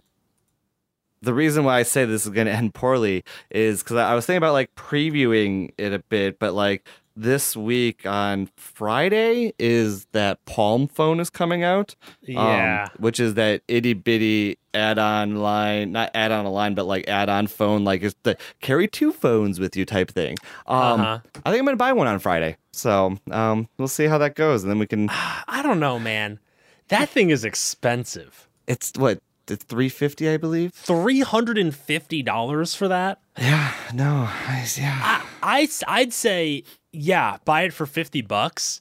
[1.22, 4.26] the reason why I say this is going to end poorly is because I was
[4.26, 6.86] thinking about like previewing it a bit, but like
[7.16, 11.94] this week on Friday is that Palm phone is coming out.
[12.28, 12.88] um, yeah.
[12.98, 17.06] which is that itty bitty add on line, not add on a line, but like
[17.08, 20.36] add on phone, like it's the carry two phones with you type thing.
[20.66, 21.18] Um, Uh-huh.
[21.44, 22.56] I think I'm going to buy one on Friday.
[22.72, 24.62] So um, we'll see how that goes.
[24.64, 26.40] And then we can, I don't know, man.
[26.88, 28.48] That thing is expensive.
[28.66, 30.72] it's what, it's 350 I believe.
[30.72, 33.20] Three hundred and fifty dollars for that.
[33.38, 35.22] Yeah, no, I, yeah.
[35.42, 36.64] I I'd say
[36.94, 38.80] yeah, buy it for fifty bucks,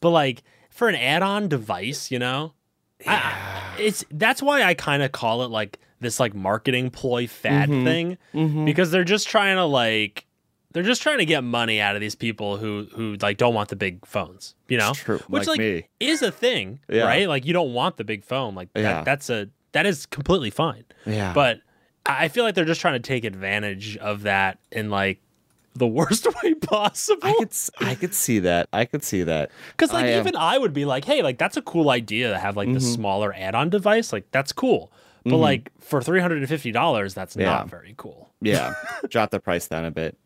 [0.00, 2.52] but like for an add-on device, you know,
[3.06, 3.14] I-
[3.76, 7.68] I, it's that's why I kind of call it like this like marketing ploy fad
[7.68, 7.84] Mm-hmm.
[8.32, 10.26] thing because they're just trying to like
[10.72, 13.68] they're just trying to get money out of these people who who like don't want
[13.70, 15.88] the big phones, you know, True, which like like me.
[15.98, 17.04] is a thing, Yeah.
[17.04, 17.28] right?
[17.28, 18.82] Like you don't want the big phone, like Yeah.
[18.82, 20.84] that, that's a that is completely fine.
[21.06, 21.32] Yeah.
[21.32, 21.60] But
[22.06, 25.20] I feel like they're just trying to take advantage of that in like
[25.74, 27.20] the worst way possible.
[27.28, 28.68] I could, I could see that.
[28.72, 29.50] I could see that.
[29.72, 32.30] Because like I, uh, even I would be like, hey, like that's a cool idea
[32.30, 32.74] to have like Mm-hmm.
[32.74, 34.12] the smaller add-on device.
[34.12, 34.92] Like that's cool.
[35.24, 37.46] But like for three hundred and fifty dollars, that's Yeah.
[37.46, 38.30] not very cool.
[38.40, 38.74] Yeah,
[39.08, 40.16] drop the price down a bit.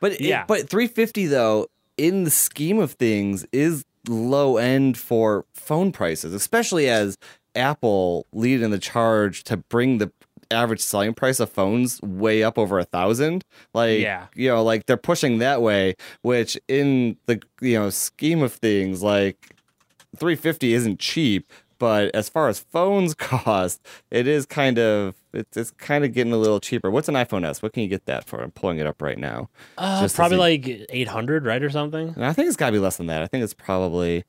[0.00, 0.44] But it- Yeah.
[0.46, 6.88] but 350 though, in the scheme of things, is low end for phone prices, especially
[6.88, 7.16] as
[7.54, 10.10] Apple lead in the charge to bring the
[10.50, 13.44] average selling price of phones way up over a thousand.
[13.74, 14.26] Like Yeah.
[14.34, 19.02] you know, like they're pushing that way, which in the you know scheme of things,
[19.02, 19.54] like
[20.16, 21.50] 350 isn't cheap.
[21.78, 23.80] But as far as phones cost,
[24.10, 26.90] it is kind of it's, it's kind of getting a little cheaper.
[26.90, 27.62] What's an iPhone S?
[27.62, 28.42] What can you get that for?
[28.42, 29.48] I'm pulling it up right now.
[29.78, 32.08] Uh, probably like eight hundred, right, or something.
[32.16, 33.22] And I think it's got to be less than that.
[33.22, 34.24] I think it's probably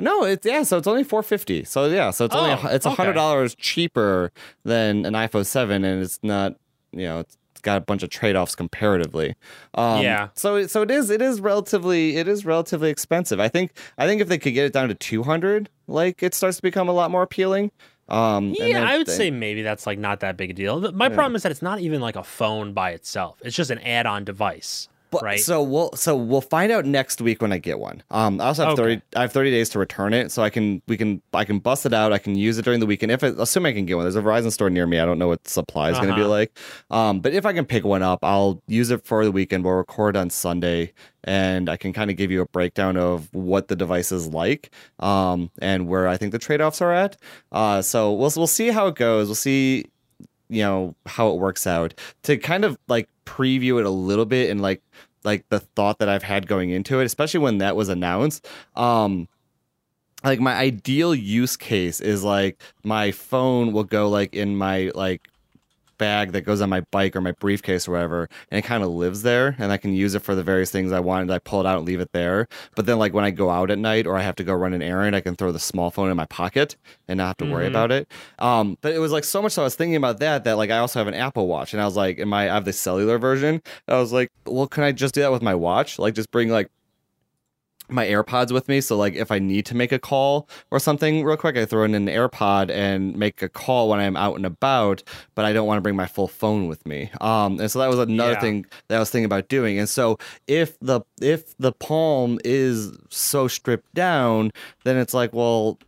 [0.00, 0.24] no.
[0.24, 0.62] It's yeah.
[0.62, 1.64] So it's only 450.
[1.64, 2.10] So yeah.
[2.10, 4.32] So it's only Oh, it's a hundred dollars cheaper
[4.64, 6.54] than an iPhone 7, and it's not
[6.92, 9.34] you know it's it's got a bunch of trade offs comparatively.
[9.74, 10.28] Um, Yeah.
[10.34, 13.40] So so it is it is relatively it is relatively expensive.
[13.40, 16.58] I think I think if they could get it down to 200, like it starts
[16.58, 17.72] to become a lot more appealing.
[18.08, 20.80] Um, Yeah, I would they- say maybe that's like not that big a deal.
[20.92, 23.38] My problem is that it's not even like a phone by itself.
[23.44, 25.40] It's just an add-on device, But, right?
[25.40, 28.02] So we'll so we'll find out next week when I get one.
[28.10, 28.82] Um, I also have Okay.
[28.82, 29.02] thirty.
[29.16, 31.86] I have thirty days to return it, so I can we can I can bust
[31.86, 32.12] it out.
[32.12, 34.04] I can use it during the weekend if it, assume I can get one.
[34.04, 34.98] There's a Verizon store near me.
[35.00, 36.30] I don't know what supply is going to be Uh-huh.
[36.30, 36.58] like.
[36.90, 39.64] Um, but if I can pick one up, I'll use it for the weekend.
[39.64, 40.92] We'll record on Sunday,
[41.24, 44.70] and I can kind of give you a breakdown of what the device is like,
[45.00, 47.16] um, and where I think the trade offs are at.
[47.50, 49.28] Uh, so we'll we'll see how it goes.
[49.28, 49.86] We'll see
[50.48, 54.50] you know how it works out to kind of like preview it a little bit
[54.50, 54.82] and like
[55.24, 58.46] like the thought that I've had going into it, especially when that was announced.
[58.76, 59.28] Um
[60.24, 65.28] like my ideal use case is like my phone will go like in my like
[65.98, 68.90] bag that goes on my bike or my briefcase or whatever and it kind of
[68.90, 71.30] lives there and I can use it for the various things I wanted.
[71.30, 72.48] I pull it out and leave it there.
[72.76, 74.72] But then like when I go out at night or I have to go run
[74.72, 76.76] an errand, I can throw the small phone in my pocket
[77.08, 77.68] and not have to worry Mhm.
[77.70, 78.08] about it.
[78.38, 80.70] Um but it was like so much so I was thinking about that that like
[80.70, 82.72] I also have an Apple Watch and I was like, am I I have the
[82.72, 83.60] cellular version?
[83.88, 85.98] I was like, well, can I just do that with my watch?
[85.98, 86.70] Like just bring like
[87.90, 88.80] my AirPods with me.
[88.80, 91.84] So like if I need to make a call or something real quick, I throw
[91.84, 95.02] in an AirPod and make a call when I'm out and about,
[95.34, 97.10] but I don't want to bring my full phone with me.
[97.20, 98.40] Um and so that was another Yeah.
[98.40, 99.78] thing that I was thinking about doing.
[99.78, 104.50] And so if the if the palm is so stripped down,
[104.84, 105.78] then it's like, well,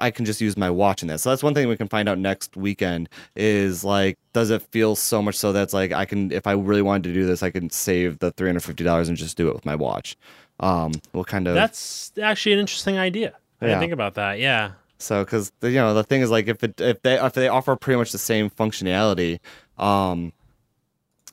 [0.00, 1.22] I can just use my watch in this.
[1.22, 4.96] So that's one thing we can find out next weekend is like, does it feel
[4.96, 7.50] so much so that's like I can, if I really wanted to do this, I
[7.50, 10.16] can save the three hundred fifty dollars and just do it with my watch.
[10.60, 13.34] Um, what kind of That's actually an interesting idea.
[13.60, 13.78] I Yeah.
[13.80, 14.38] think about that.
[14.38, 14.72] Yeah.
[14.98, 17.76] so because you know the thing is like if it if they if they offer
[17.76, 19.38] pretty much the same functionality,
[19.78, 20.32] um,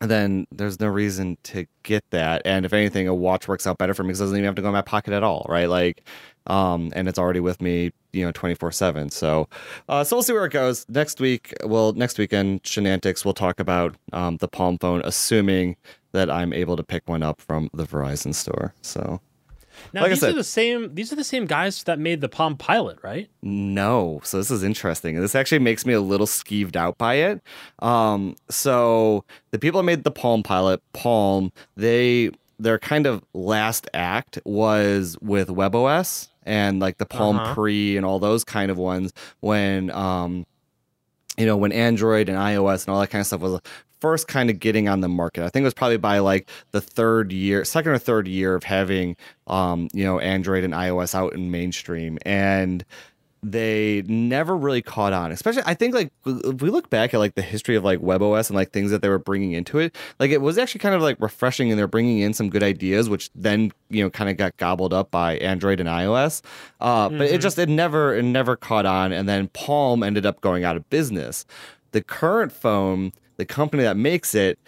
[0.02, 2.42] then there's no reason to get that.
[2.44, 4.56] And if anything, a watch works out better for me because it doesn't even have
[4.56, 5.70] to go in my pocket at all, right?
[5.70, 6.04] Like,
[6.48, 9.10] um, and it's already with me, you know, twenty four seven.
[9.10, 9.48] So,
[9.90, 11.54] uh, so we'll see where it goes next week.
[11.64, 15.76] Well, next weekend, Shenantics, we'll talk about um, the Palm phone, assuming
[16.12, 18.74] that I'm able to pick one up from the Verizon store.
[18.82, 19.20] So.
[19.92, 20.94] Now Like these said- are the same.
[20.94, 23.28] These are the same guys that made the Palm Pilot, right?
[23.42, 24.22] No.
[24.24, 25.20] So this is interesting.
[25.20, 27.42] This actually makes me a little skeeved out by it.
[27.80, 32.30] Um, so the people that made the Palm Pilot, Palm, they
[32.64, 37.54] their kind of last act was with WebOS and like the Palm Uh-huh.
[37.54, 40.46] Pre and all those kind of ones when um
[41.38, 43.60] you know, when Android and iOS and all that kind of stuff was
[44.00, 45.44] first kind of getting on the market.
[45.44, 48.64] I think it was probably by like the third year, second or third year of
[48.64, 49.16] having,
[49.48, 52.20] um, you know, Android and iOS out in mainstream.
[52.26, 52.86] And
[53.44, 57.36] they never really caught on especially i think like if we look back at like
[57.36, 60.32] the history of like webos and like things that they were bringing into it like
[60.32, 63.30] it was actually kind of like refreshing and they're bringing in some good ideas which
[63.36, 66.42] then you know kind of got gobbled up by android and ios
[66.80, 70.42] uh, but it just it never it never caught on and then palm ended up
[70.42, 71.46] going out of business.
[71.92, 74.60] The current phone the company that makes it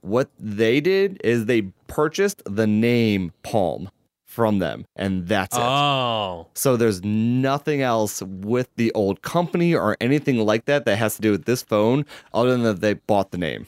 [0.00, 3.90] what they did is they purchased the name palm
[4.32, 6.46] from them and that's it Oh.
[6.54, 11.22] so there's nothing else with the old company or anything like that that has to
[11.22, 13.66] do with this phone other than that they bought the name.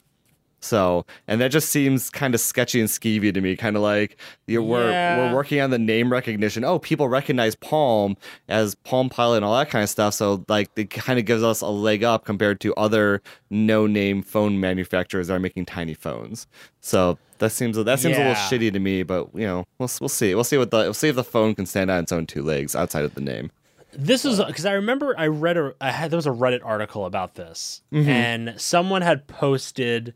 [0.65, 3.55] So, and that just seems kind of sketchy and skeevy to me.
[3.55, 5.29] Kind of like you we're Yeah.
[5.29, 6.63] we're working on the name recognition.
[6.63, 8.17] Oh, people recognize Palm
[8.49, 10.13] as Palm Pilot and all that kind of stuff.
[10.15, 14.59] So, like, it kind of gives us a leg up compared to other no-name phone
[14.59, 16.47] manufacturers that are making tiny phones.
[16.81, 19.03] So that seems that seems a little shitty to me.
[19.03, 20.35] But you know, we'll we'll see.
[20.35, 22.41] We'll see what the we'll see if the phone can stand on its own two
[22.43, 23.51] legs outside of the name.
[23.97, 27.05] This is because I remember I read a I had there was a Reddit article
[27.05, 28.09] about this, Mm-hmm.
[28.09, 30.13] and someone had posted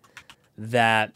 [0.60, 1.14] that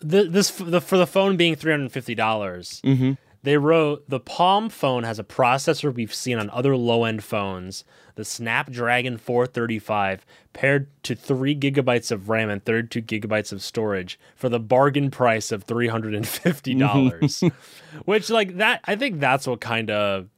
[0.00, 2.80] the, this the, for the phone being three hundred and fifty dollars.
[2.84, 3.12] Mm-hmm.
[3.42, 7.84] They wrote the Palm phone has a processor we've seen on other low end phones,
[8.14, 14.50] the Snapdragon 435, paired to three gigabytes of RAM and 32 gigabytes of storage for
[14.50, 17.42] the bargain price of three hundred and fifty dollars.
[18.04, 20.28] Which, like that, I think that's what kind of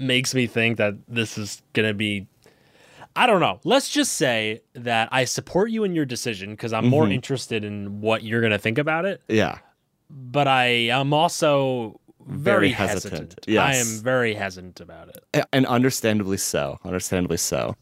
[0.00, 2.26] makes me think that this is gonna be.
[3.18, 3.58] I don't know.
[3.64, 8.00] Let's just say that I support you in your decision because I'm more interested in
[8.00, 9.58] what you're gonna think about it Yeah.
[10.08, 10.64] but I
[10.98, 13.34] am also very, Very hesitant.
[13.44, 15.46] hesitant, I am very hesitant about it.
[15.52, 17.74] and understandably so understandably so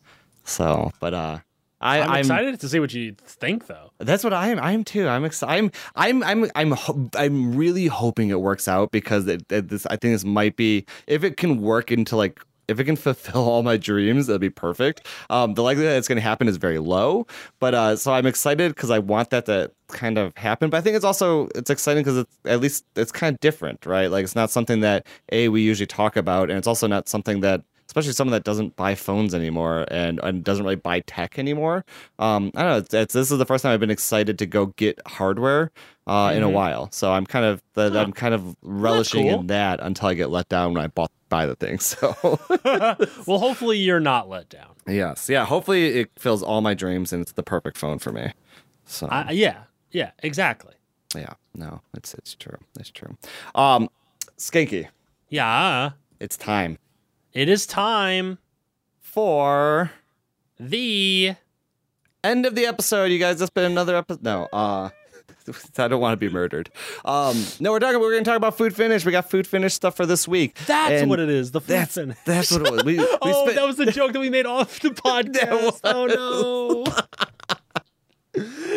[0.44, 1.38] so but uh
[1.78, 3.90] I, I'm, excited to see what you think, though.
[3.98, 4.58] That's what I am.
[4.58, 5.06] I am too.
[5.06, 5.52] I'm excited.
[5.94, 6.22] I'm.
[6.22, 6.42] I'm.
[6.44, 6.50] I'm.
[6.54, 6.70] I'm.
[6.72, 9.84] ho- I'm really hoping it works out because it, it, this.
[9.84, 13.48] I think this might be if it can work into like if it can fulfill
[13.48, 15.06] all my dreams, that'd be perfect.
[15.30, 17.26] Um, the likelihood it's going to happen is very low,
[17.60, 20.70] but uh, so I'm excited because I want that to kind of happen.
[20.70, 23.86] But I think it's also it's exciting because it's at least it's kind of different,
[23.86, 24.10] right?
[24.10, 27.40] Like it's not something that a we usually talk about, and it's also not something
[27.40, 27.62] that
[27.96, 31.82] especially someone that doesn't buy phones anymore and, and doesn't really buy tech anymore.
[32.18, 32.76] Um, I don't know.
[32.76, 35.70] It's, it's, this is the first time I've been excited to go get hardware
[36.06, 36.90] uh, in a while.
[36.92, 38.00] So I'm kind of that Huh.
[38.00, 39.40] I'm kind of relishing cool.
[39.40, 41.78] in that until I get let down when I bought buy the thing.
[41.86, 42.14] So
[43.26, 44.74] well, hopefully you're not let down.
[44.86, 45.46] yes, yeah.
[45.46, 48.32] Hopefully it fills all my dreams and it's the perfect phone for me.
[48.84, 50.74] So I, yeah, yeah, exactly.
[51.14, 52.58] yeah, no, it's it's true.
[52.78, 53.16] It's true.
[53.54, 53.88] Um,
[54.36, 54.88] Skanky,
[55.30, 56.76] Yeah, it's time
[57.36, 58.38] it is time.
[59.00, 59.90] for
[60.58, 61.34] The
[62.24, 63.38] end of the episode, you guys.
[63.38, 64.22] That's been another episode.
[64.22, 64.88] No, uh,
[65.78, 66.70] I don't want to be murdered.
[67.04, 68.00] Um, no, we're talking.
[68.00, 69.04] We're going to talk about food finish.
[69.04, 70.56] We got food finish stuff for this week.
[70.66, 71.52] that's And what it is.
[71.52, 72.16] The food That's finish.
[72.24, 72.84] that's what it was.
[72.84, 75.80] We, we oh, spent- that was the joke that we made off the podcast.
[75.84, 77.56] oh no.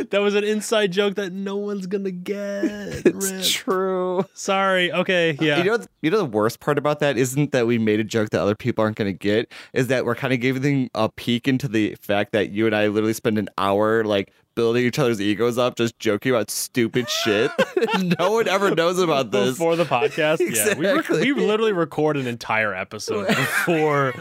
[0.10, 2.64] That was an inside joke that no one's gonna get.
[3.06, 3.44] it's Rip.
[3.44, 4.26] true.
[4.34, 4.92] Sorry.
[4.92, 5.38] Okay.
[5.40, 5.58] Yeah.
[5.60, 8.30] You know, you know the worst part about that isn't that we made a joke
[8.32, 9.52] that other people aren't going to get.
[9.74, 12.88] Is that we're kind of giving a peek into the fact that you and I
[12.88, 17.50] literally spend an hour like building each other's egos up, just joking about stupid shit.
[18.20, 19.52] no one ever knows about this.
[19.52, 20.40] before the podcast.
[20.40, 24.14] Yeah, we, rec- we literally record an entire episode before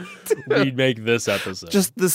[0.48, 1.70] we make this episode.
[1.70, 2.08] just the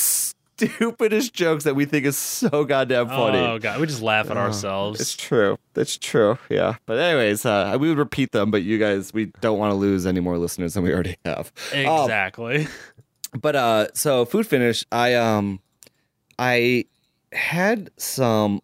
[0.67, 3.37] stupidest jokes that we think is so goddamn funny.
[3.39, 4.99] oh god, we just laugh at It's ourselves.
[5.01, 5.57] It's true.
[5.75, 6.37] It's true.
[6.49, 6.75] Yeah.
[6.85, 10.05] But anyways, uh, we would repeat them, but you guys, we don't want to lose
[10.05, 11.51] any more listeners than we already have.
[11.73, 12.67] Um, Exactly.
[13.39, 15.59] but uh, so food finish, I um,
[16.39, 16.85] I
[17.31, 18.61] had some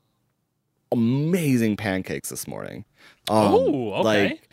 [0.92, 2.86] amazing pancakes this morning.
[3.30, 4.30] Um, Ooh, okay.
[4.30, 4.50] Like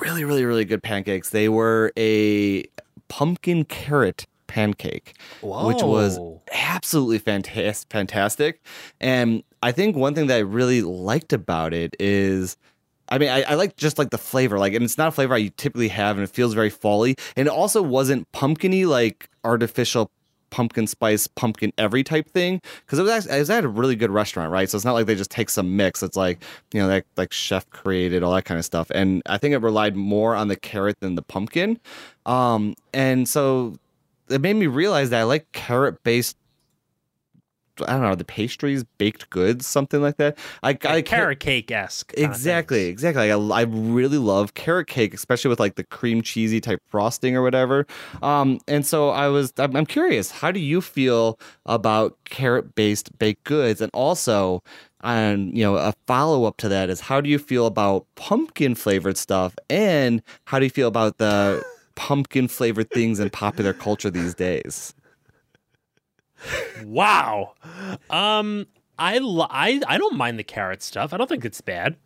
[0.00, 1.30] really, really, really good pancakes.
[1.30, 2.64] They were a
[3.08, 5.14] pumpkin carrot pancake
[5.66, 6.18] which was
[6.52, 8.60] absolutely fantastic fantastic.
[9.00, 12.56] And i think one thing that i really liked about it is
[13.08, 15.34] I mean, I, I like just like the flavor, like, and it's not a flavor
[15.34, 20.10] I typically have, and it feels very folly, and it also wasn't pumpkiny, like artificial
[20.50, 23.94] pumpkin spice, pumpkin every type thing, because it was actually, it was at a really
[23.94, 24.68] good restaurant, right?
[24.68, 26.02] So it's not like they just take some mix.
[26.02, 26.42] It's like
[26.72, 29.58] you know, like like chef created all that kind of stuff, and I think it
[29.58, 31.78] relied more on the carrot than the pumpkin,
[32.24, 33.76] um, and so
[34.30, 36.36] it made me realize that I like carrot based
[37.86, 40.38] I don't know the pastries, baked goods, something like that.
[40.62, 42.10] I, I Like can't- carrot cake esque.
[42.16, 43.30] Exactly, exactly.
[43.30, 47.42] I, I really love carrot cake, especially with like the cream cheesy type frosting or
[47.42, 47.86] whatever.
[48.22, 53.18] Um, and so I was, I'm, I'm curious, how do you feel about carrot based
[53.18, 53.82] baked goods?
[53.82, 54.62] And also,
[55.02, 58.74] and you know, a follow up to that is how do you feel about pumpkin
[58.74, 59.54] flavored stuff?
[59.68, 61.62] And how do you feel about the
[61.96, 64.94] pumpkin flavored things in popular culture these days?
[66.84, 67.54] Wow.
[68.10, 68.66] Um,
[68.98, 71.12] I, I I don't mind the carrot stuff.
[71.12, 71.96] I don't think it's bad.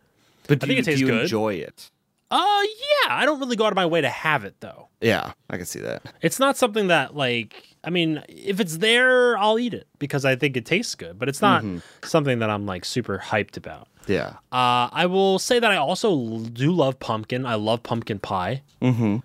[0.47, 1.21] But do think you, it tastes do you good.
[1.21, 1.91] enjoy it?
[2.31, 3.09] Uh, yeah.
[3.09, 4.87] I don't really go out of my way to have it though.
[5.01, 6.03] Yeah, I can see that.
[6.21, 7.67] It's not something that like.
[7.83, 11.17] I mean, if it's there, I'll eat it because I think it tastes good.
[11.19, 11.63] But it's not
[12.03, 13.87] something that I'm like super hyped about.
[14.07, 14.35] Yeah.
[14.51, 17.45] Uh, I will say that I also do love pumpkin.
[17.45, 18.61] I love pumpkin pie.
[18.81, 19.17] Mm-hmm.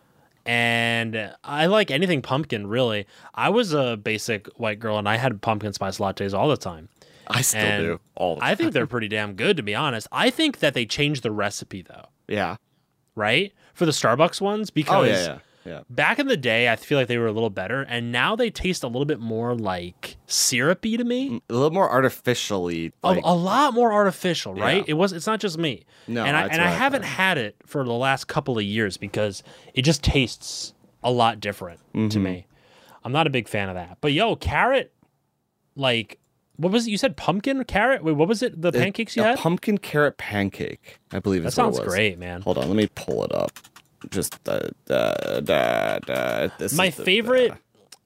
[0.47, 2.67] And I like anything pumpkin.
[2.67, 6.57] Really, I was a basic white girl, and I had pumpkin spice lattes all the
[6.57, 6.89] time.
[7.29, 10.07] I still And do all the I think they're pretty damn good, to be honest.
[10.13, 12.57] I think that they changed the recipe though, Yeah.
[13.17, 13.53] right?
[13.75, 15.81] For the Starbucks ones, because Oh yeah, yeah, yeah.
[15.91, 18.51] back in the day, I feel like they were a little better, and now they
[18.51, 21.41] taste a little bit more like syrupy to me.
[21.51, 22.93] A little more artificially.
[23.03, 24.79] A- Like, a, lot more artificial, right?
[24.79, 24.85] Yeah.
[24.89, 25.13] It was.
[25.13, 25.85] It's not just me.
[26.09, 28.97] No, and I and I I haven't had it for the last couple of years
[28.97, 29.43] because
[29.75, 32.23] it just tastes a lot different to Mm-hmm.
[32.23, 32.47] me.
[33.05, 33.99] I'm not a big fan of that.
[34.01, 34.93] But yo, carrot,
[35.77, 36.19] like,
[36.57, 36.91] what was it?
[36.91, 38.03] You said pumpkin carrot.
[38.03, 38.61] Wait, what was it?
[38.61, 39.39] The pancakes you a had?
[39.39, 40.99] pumpkin carrot pancake.
[41.13, 42.43] I believe that sounds great, man.
[42.43, 43.53] Hold on, let me pull it up.
[44.11, 46.49] Just uh, da, da, da.
[46.59, 47.53] This My is the- favorite,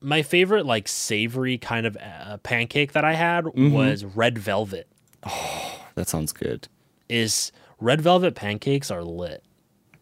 [0.00, 3.72] my favorite like savory kind of uh, pancake that I had Mm-hmm.
[3.72, 4.88] was red velvet.
[5.24, 6.68] oh that sounds good.
[7.08, 9.42] Is red velvet pancakes are lit.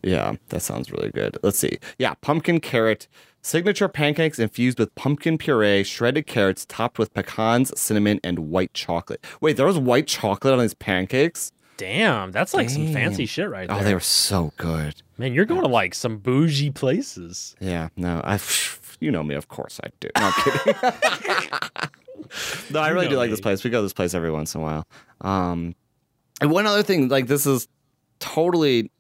[0.03, 1.39] Yeah, that sounds really good.
[1.43, 1.79] Let's see.
[1.99, 3.09] Yeah, pumpkin carrot
[3.43, 9.25] signature pancakes infused with pumpkin puree, shredded carrots, topped with pecans, cinnamon, and white chocolate.
[9.41, 11.51] Wait, there was white chocolate on these pancakes?
[11.79, 13.79] Damn, that's like some fancy shit right there.
[13.79, 15.01] Oh, they were so good.
[15.17, 17.55] Man, you're going to like some bougie places.
[17.61, 18.41] Yeah, no, I,
[19.01, 20.09] you know me, of course I do.
[20.19, 20.75] No, I'm kidding.
[22.71, 23.33] no, I really know do like me.
[23.33, 23.63] this place.
[23.63, 24.87] We go to this place every once in a while.
[25.21, 25.77] Um,
[26.41, 27.69] and one other thing, like this is
[28.19, 28.91] totally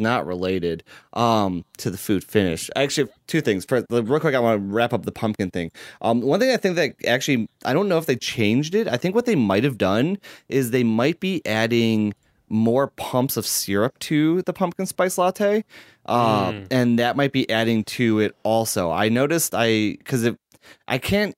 [0.00, 0.82] not related
[1.12, 2.70] um to the food finish.
[2.76, 3.64] Actually, two things.
[3.64, 5.70] First, real quick, I want to wrap up the pumpkin thing.
[6.00, 8.88] Um, one thing I think that actually, I don't know if they changed it.
[8.88, 10.18] I think what they might have done
[10.48, 12.14] is they might be adding
[12.48, 15.64] more pumps of syrup to the pumpkin spice latte,
[16.06, 18.90] um, and that might be adding to it also.
[18.90, 20.36] I noticed I because it,
[20.86, 21.34] I can't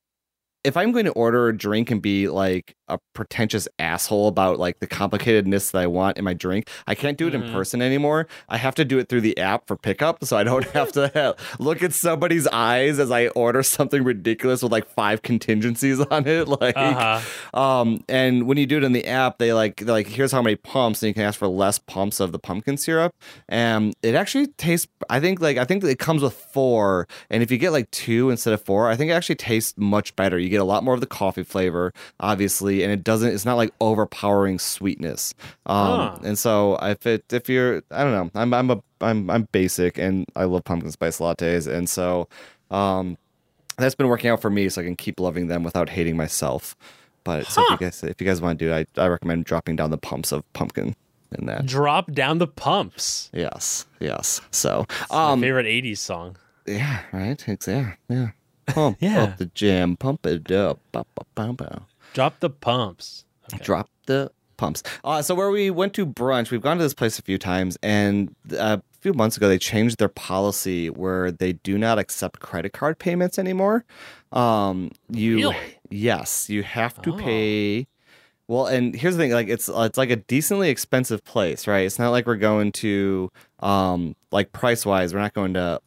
[0.65, 4.79] if I'm going to order a drink and be like a pretentious asshole about like
[4.79, 8.27] the complicatedness that I want in my drink, I can't do it in person anymore.
[8.49, 11.09] I have to do it through the app for pickup, so I don't have to
[11.13, 16.27] have, look at somebody's eyes as I order something ridiculous with like five contingencies on
[16.27, 16.47] it.
[16.61, 17.59] Like, Uh-huh.
[17.59, 20.55] um, and when you do it in the app, they like like here's how many
[20.55, 23.13] pumps, and you can ask for less pumps of the pumpkin syrup,
[23.49, 24.87] and it actually tastes.
[25.09, 28.29] I think like I think it comes with four, and if you get like two
[28.29, 30.37] instead of four, I think it actually tastes much better.
[30.39, 33.29] You get a lot more of the coffee flavor, obviously, and it doesn't.
[33.33, 35.33] It's not like overpowering sweetness.
[35.65, 36.17] Um, Huh.
[36.23, 39.97] and so if it if you're I don't know, I'm I'm a I'm I'm basic,
[39.97, 42.27] and I love pumpkin spice lattes, and so
[42.71, 43.17] um
[43.77, 46.75] that's been working out for me so I can keep loving them without hating myself.
[47.25, 49.45] But so if you guys if you guys want to do it, I, I recommend
[49.45, 50.95] dropping down the pumps of pumpkin
[51.37, 51.65] in that.
[51.65, 53.29] Drop down the pumps.
[53.33, 54.39] Yes, yes.
[54.51, 56.37] So um favorite 80s song.
[56.65, 57.43] yeah, right?
[57.47, 58.29] It's, yeah, yeah.
[58.67, 59.23] Pump Yeah.
[59.23, 61.81] up the jam, pump it up, pow, pow, pow, pow.
[62.13, 63.25] Drop the pumps.
[63.61, 64.81] drop the pumps.
[65.03, 67.77] Uh, so where we went to brunch, we've gone to this place a few times,
[67.83, 72.39] and uh, a few months ago they changed their policy where they do not accept
[72.39, 73.85] credit card payments anymore.
[74.31, 75.57] Um, you Really?
[75.89, 77.17] yes, you have to Oh.
[77.17, 77.87] pay.
[78.47, 81.85] Well, and here's the thing: like it's it's like a decently expensive place, right?
[81.85, 85.81] It's not like we're going to um like price wise, we're not going to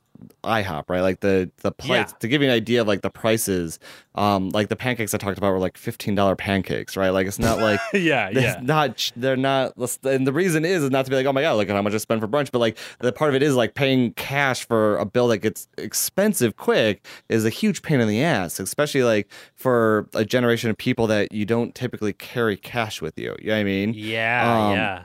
[0.45, 1.01] IHOP, right?
[1.01, 2.19] Like the the plates Yeah.
[2.19, 3.79] to give you an idea of like the prices,
[4.15, 7.11] um, like the pancakes I talked about were like fifteen dollar pancakes, right?
[7.11, 8.59] Like it's not like yeah, yeah.
[8.63, 11.55] not they're not and the reason is is not to be like oh my god
[11.55, 13.55] look at how much i spend for brunch but like the part of it is
[13.57, 18.09] like paying cash for a bill that gets expensive quick is a huge pain in
[18.09, 23.01] the ass especially like for a generation of people that you don't typically carry cash
[23.03, 25.03] with you you know what i mean Yeah, Um, yeah.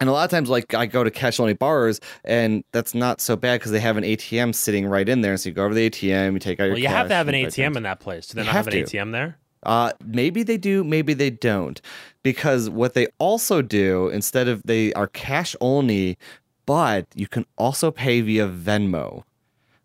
[0.00, 3.20] And a lot of times like i go to cash only bars and that's not
[3.20, 5.74] so bad because they have an atm sitting right in there so you go over
[5.74, 8.00] the atm you take out your Well, you have to have an ATM in that
[8.00, 8.26] place.
[8.28, 8.96] Do they You not have, have an to.
[8.96, 9.38] ATM there?
[9.64, 11.80] uh, maybe they do, maybe they don't,
[12.22, 16.16] because what they also do instead of they are cash only,
[16.64, 19.24] but you can also pay via Venmo.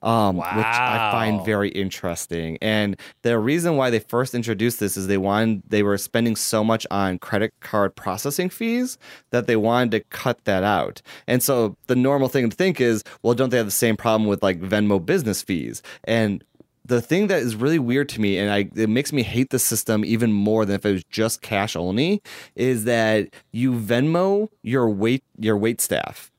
[0.04, 2.58] Um, which I find very interesting.
[2.62, 6.64] And the reason why they first introduced this is they wanted they were spending so
[6.64, 8.98] much on credit card processing fees
[9.32, 11.02] that they wanted to cut that out.
[11.26, 14.30] And so the normal thing to think is, well, don't they have the same problem
[14.30, 15.82] with like Venmo business fees?
[16.04, 16.44] And
[16.86, 19.60] the thing that is really weird to me and I it makes me hate the
[19.60, 22.22] system even more than if it was just cash only
[22.56, 26.33] is that you Venmo your wait your wait staff.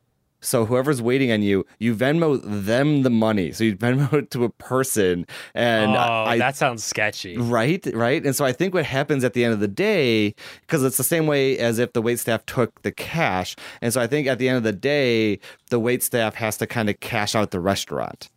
[0.45, 3.53] So whoever's waiting on you, you Venmo them the money.
[3.53, 7.37] So you Venmo it to a person and oh, I that sounds sketchy.
[7.37, 8.25] Right, right.
[8.25, 11.05] And so I think what happens at the end of the day, because it's the
[11.05, 13.57] same way as if the wait staff took the cash.
[13.81, 15.39] And so I think at the end of the day,
[15.71, 18.31] the wait staff has to kind of cash out the restaurant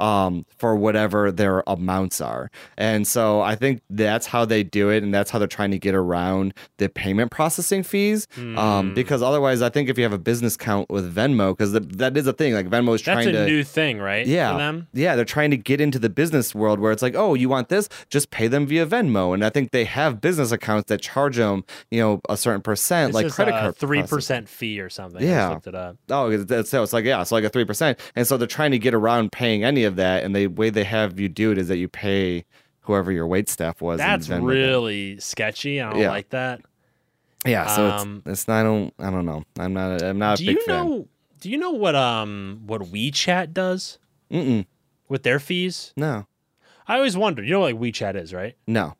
[0.00, 2.50] um, for whatever their amounts are.
[2.76, 5.02] And so I think that's how they do it.
[5.02, 8.26] And that's how they're trying to get around the payment processing fees.
[8.34, 8.58] Hmm.
[8.58, 12.16] Um, because otherwise, I think if you have a business account with Venmo, because that
[12.16, 13.46] is a thing, like Venmo is trying That's trying a to.
[13.46, 14.26] new thing, right?
[14.26, 14.52] Yeah.
[14.52, 14.88] For them?
[14.92, 17.68] Yeah, they're trying to get into the business world where it's like, oh, you want
[17.68, 17.88] this?
[18.08, 19.34] Just pay them via Venmo.
[19.34, 23.10] And I think they have business accounts that charge them, you know, a certain percent,
[23.10, 23.76] It's like credit a card.
[23.76, 24.16] three processing.
[24.16, 25.22] percent fee or something.
[25.22, 25.40] I Yeah.
[25.40, 25.96] just looked it up.
[26.10, 28.78] Oh, so it's like yeah, it's like a three percent, and so they're trying to
[28.78, 31.68] get around paying any of that, and the way they have you do it is
[31.68, 32.44] that you pay
[32.80, 33.98] whoever your wait staff was.
[33.98, 35.80] That's really sketchy.
[35.80, 36.10] I don't Yeah.
[36.10, 36.60] like that.
[37.46, 37.66] yeah.
[37.76, 38.60] So um, it's it's not.
[38.60, 39.44] I don't I don't know.
[39.58, 40.02] I'm not.
[40.02, 40.88] I'm not a do big you fan.
[40.88, 41.08] know?
[41.40, 43.98] Do you know what um what WeChat does
[44.30, 44.66] Mm-mm.
[45.08, 45.92] with their fees?
[45.96, 46.26] No.
[46.88, 47.46] I always wondered.
[47.46, 48.56] You know what like WeChat is, right?
[48.66, 48.94] No.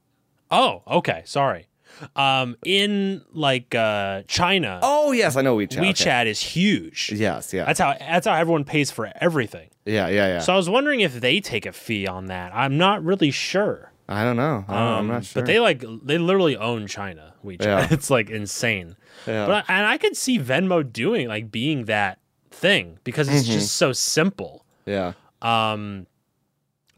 [0.51, 1.23] Oh, okay.
[1.27, 1.69] Sorry.
[2.17, 5.91] Um, in like uh China, Oh yes, I know WeChat.
[5.91, 6.31] okay.
[6.31, 7.13] Is huge.
[7.15, 7.53] Yes.
[7.53, 7.65] Yeah.
[7.65, 9.69] That's how that's how everyone pays for everything.
[9.85, 10.09] yeah.
[10.09, 10.27] Yeah.
[10.29, 10.39] Yeah.
[10.41, 12.53] So I was wondering if they take a fee on that.
[12.55, 13.93] I'm not really sure.
[14.09, 14.65] I don't know.
[14.67, 15.43] I I'm Um, not sure.
[15.43, 17.65] But they like they literally own China WeChat.
[17.65, 17.89] Yeah.
[17.93, 18.97] It's like insane.
[19.27, 19.47] Yeah.
[19.47, 22.19] But and I could see Venmo doing like being that
[22.51, 23.53] thing because it's Mm-hmm.
[23.53, 24.65] just so simple.
[24.87, 25.13] yeah.
[25.43, 26.07] Um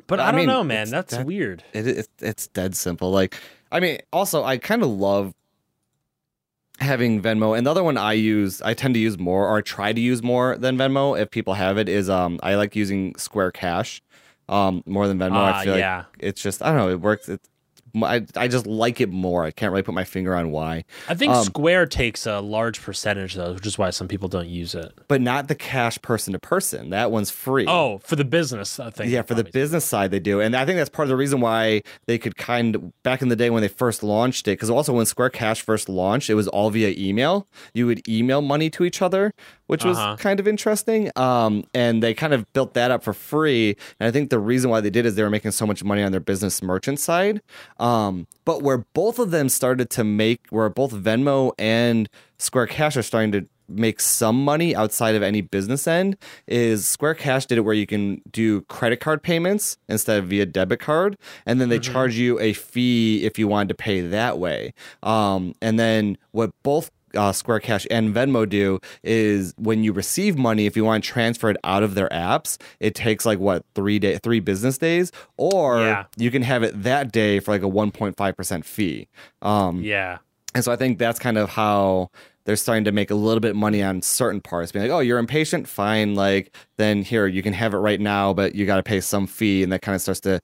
[0.07, 0.91] but I I, don't mean, know, man.
[0.91, 1.65] That's that- weird.
[1.73, 3.11] it, it it's dead simple.
[3.11, 3.37] Like,
[3.73, 5.35] I mean, also I kind of love
[6.79, 9.61] having Venmo, and the other one I use, I tend to use more, or I
[9.63, 11.19] try to use more than Venmo.
[11.19, 14.03] If people have it, is um, I like using Square Cash,
[14.49, 15.37] um, more than Venmo.
[15.37, 15.99] Ah, I feel yeah.
[15.99, 17.31] like it's just I don't know, it works.
[18.03, 19.45] I, I just like it more.
[19.45, 22.81] I can't really put my finger on why, I think um, Square takes a large
[22.81, 24.93] percentage though, which is why some people don't use it.
[25.09, 26.91] but not the cash person to person.
[26.91, 27.67] That one's free.
[27.69, 29.11] Oh, for the business thing.
[29.11, 31.41] Yeah, for the business side, they do, and I think that's part of the reason
[31.41, 34.53] why they could kind of back in the day when they first launched it.
[34.53, 37.47] Because also when Square Cash first launched, it was all via email.
[37.75, 39.33] You would email money to each other,
[39.67, 40.17] which was Uh-huh.
[40.17, 41.11] kind of interesting.
[41.17, 43.77] Um, and they kind of built that up for free.
[44.01, 46.03] And I think the reason why they did is they were making so much money
[46.03, 47.41] on their business merchant side.
[47.79, 52.09] Um, but where both of them started to make, where both Venmo and
[52.39, 56.15] Square Cash are starting to make some money outside of any business end
[56.47, 60.45] is Square Cash did it where you can do credit card payments instead of via
[60.45, 64.39] debit card, and then they charge you a fee if you wanted to pay that
[64.39, 64.75] way.
[65.03, 70.37] Um, and then what both uh, Square Cash and Venmo do is when you receive
[70.37, 73.65] money, if you want to transfer it out of their apps, it takes like what
[73.75, 76.05] three day, three business days, or Yeah.
[76.17, 79.09] you can have it that day for like a 1.5 percent fee.
[79.41, 80.19] Um, Yeah.
[80.55, 82.11] and so I think that's kind of how
[82.45, 84.73] they're starting to make a little bit money on certain parts.
[84.73, 85.69] Being like, oh, you're impatient?
[85.69, 86.17] Fine.
[86.17, 89.29] Like, then here, you can have it right now, but you got to pay some
[89.29, 89.63] fee.
[89.63, 90.41] And that kind of starts to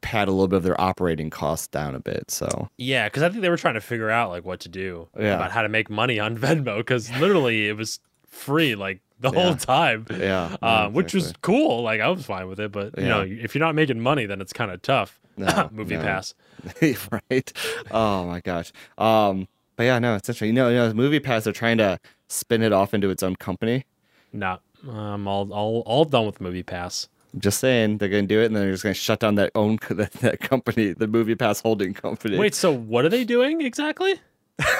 [0.00, 2.30] pad a little bit of their operating costs down a bit.
[2.30, 5.08] So, Yeah, because I think they were trying to figure out like what to do
[5.18, 5.34] Yeah.
[5.36, 9.42] about how to make money on Venmo because literally it was free like the Yeah.
[9.42, 10.06] whole time.
[10.10, 10.56] yeah.
[10.62, 11.82] Uh, yeah, which was cool.
[11.82, 14.40] Like I was fine with it, but you know, if you're not making money, then
[14.40, 15.20] it's kind of tough.
[15.36, 16.02] No, Movie no.
[16.02, 16.34] pass.
[17.30, 17.52] right.
[17.90, 18.72] Oh, my gosh.
[18.98, 20.48] Um, but yeah, no, it's interesting.
[20.48, 21.98] You know, you know, Movie Pass, they're trying to
[22.28, 23.84] spin it off into its own company.
[24.32, 24.58] No,
[24.90, 27.08] I'm all all all done with Movie Pass.
[27.38, 29.36] Just saying they're going to do it and then they're just going to shut down
[29.36, 32.38] that own that, that company, the Movie Pass holding company.
[32.38, 34.20] Wait, so what are they doing exactly?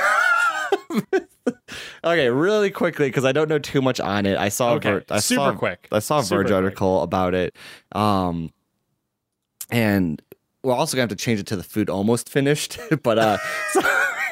[2.03, 4.39] Okay, really quickly because I don't know too much on it.
[4.39, 5.89] I saw Okay, a Ver- I super saw, quick.
[5.93, 6.55] I saw a Super Verge quick.
[6.57, 7.55] article about it,
[7.93, 8.53] um,
[9.71, 10.21] and
[10.63, 12.79] we're also gonna have to change it to the food almost finished.
[13.03, 13.37] but uh,
[13.73, 13.81] so,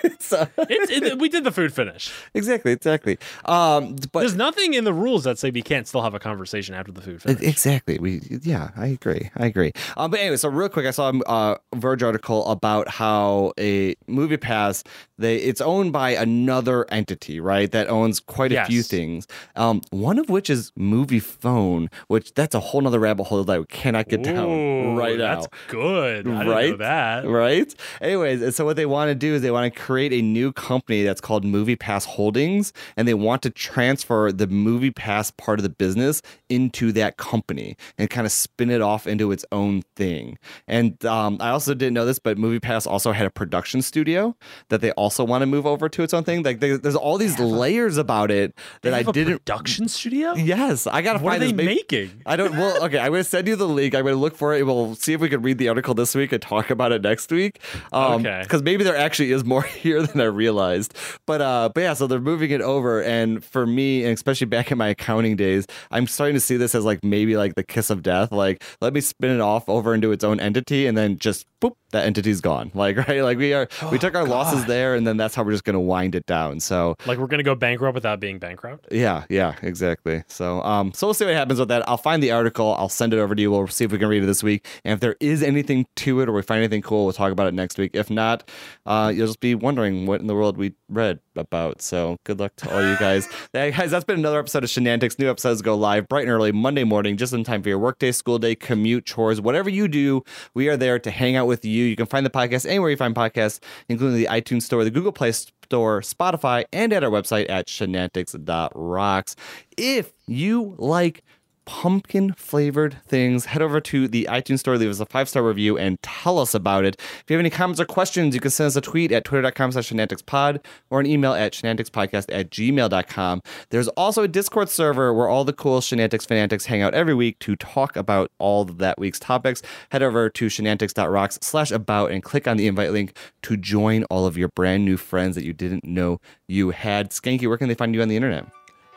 [0.18, 2.12] so It's it, we did the food finish.
[2.34, 3.18] exactly, exactly.
[3.44, 6.74] Um, but There's nothing in the rules that say we can't still have a conversation
[6.74, 7.42] after the food finish.
[7.42, 7.98] Exactly.
[7.98, 9.30] We yeah, I agree.
[9.36, 9.72] I agree.
[9.96, 13.94] Um, but anyway, so real quick, I saw a uh, Verge article about how a
[14.06, 14.84] Movie Pass
[15.18, 17.70] they it's owned by another entity, right?
[17.72, 18.68] That owns quite a Yes.
[18.68, 19.26] few things.
[19.56, 23.66] Um, one of which is Moviefone, which that's a whole nother rabbit hole that we
[23.66, 25.34] cannot get down Ooh, right now.
[25.40, 26.14] That's good.
[26.14, 26.78] I didn't know Right?
[26.78, 27.26] that.
[27.26, 27.74] Right?
[28.00, 31.02] Anyways, so what they want to do is they want to create a new company
[31.02, 35.62] that's called Movie Pass Holdings, and they want to transfer the Movie Pass part of
[35.62, 40.38] the business into that company and kind of spin it off into its own thing.
[40.66, 44.36] And um, I also didn't know this, but Movie Pass also had a production studio
[44.68, 46.42] that they also want to move over to its own thing.
[46.42, 49.38] Like they, there's all these layers about it that I didn't.
[49.44, 50.34] production studio?
[50.34, 51.54] Yes, I gotta What are find they this.
[51.56, 52.22] Maybe- making?
[52.26, 52.52] I don't.
[52.56, 52.98] Well, okay.
[52.98, 53.94] I'm gonna send you the link.
[53.94, 54.66] I'm gonna look for it.
[54.66, 57.30] We'll see if we can read the article this week and talk about it next
[57.30, 57.60] week.
[57.92, 58.40] Um, Okay.
[58.42, 60.94] Because maybe there actually is more here than I realized.
[61.26, 61.94] But uh, but yeah.
[61.94, 65.66] So they're moving it over, and for me, and especially back in my accounting days,
[65.90, 68.32] I'm starting to see this as like maybe like the kiss of death.
[68.32, 71.72] Like let me spin it off over into its own entity, and then just boop,
[71.92, 72.70] that entity's gone.
[72.74, 73.22] Like right.
[73.22, 73.68] Like we are.
[73.90, 76.60] we took our losses there, and then that's how we're just gonna wind it down.
[76.60, 78.88] So Like we're gonna go bankrupt without being bankrupt?
[78.90, 80.24] yeah, yeah, exactly.
[80.28, 81.88] So, um, so we'll see what happens with that.
[81.88, 82.74] I'll find the article.
[82.74, 83.50] I'll send it over to you.
[83.50, 84.66] We'll see if we can read it this week.
[84.84, 87.46] And if there is anything to it or we find anything cool, we'll talk about
[87.46, 87.92] it next week.
[87.94, 88.48] If not,
[88.86, 91.80] uh, you'll just be wondering what in the world we read about.
[91.82, 93.28] So, good luck to all you guys.
[93.52, 95.18] Hey, guys, that's been another episode of Shenantics.
[95.18, 98.12] New episodes go live bright and early Monday morning, just in time for your workday,
[98.12, 100.22] school day, commute, chores, whatever you do.
[100.54, 101.77] We are there to hang out with you.
[101.84, 105.12] You can find the podcast anywhere you find podcasts, including the iTunes Store, the Google
[105.12, 109.36] Play Store, Spotify, and at our website at shenantics.rocks.
[109.76, 111.24] If you like
[111.68, 115.76] pumpkin flavored things, head over to the iTunes store, leave us a five star review,
[115.76, 116.96] and tell us about it.
[116.98, 119.72] If you have any comments or questions, you can send us a tweet at twitter.com
[119.72, 123.42] slash shenanticspod or an email at shenanticspodcast at gmail.com.
[123.68, 127.38] There's also a Discord server where all the cool Shenantics fanatics hang out every week
[127.40, 129.60] to talk about all of that week's topics.
[129.90, 134.24] Head over to shenantics.rocks slash about and click on the invite link to join all
[134.24, 137.10] of your brand new friends that you didn't know you had.
[137.10, 138.46] Skanky, where can they find you on the internet?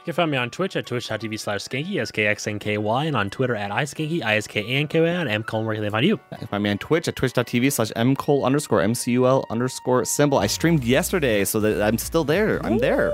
[0.01, 3.69] You can find me on Twitch at twitch.tv slash skanky, S-K-X-N-K-Y, and on Twitter at
[3.69, 5.43] iskanky, I-S-K-A-N-K-Y, and M.
[5.43, 6.19] Colin, where can they find you?
[6.31, 10.39] You can Find me on Twitch at twitch.tv slash mcol underscore mcul underscore symbol.
[10.39, 12.65] I streamed yesterday, so that I'm still there.
[12.65, 13.13] I'm there.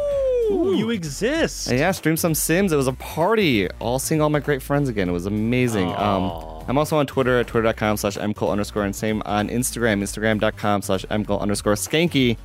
[0.50, 1.70] Ooh, you exist.
[1.70, 2.72] Yeah, streamed some Sims.
[2.72, 3.70] It was a party.
[3.80, 5.10] All seeing all my great friends again.
[5.10, 5.90] It was amazing.
[5.90, 6.32] Um,
[6.70, 11.04] I'm also on Twitter at twitter.com slash mcol underscore and same on Instagram, instagram.com slash
[11.08, 12.38] mcol underscore skanky.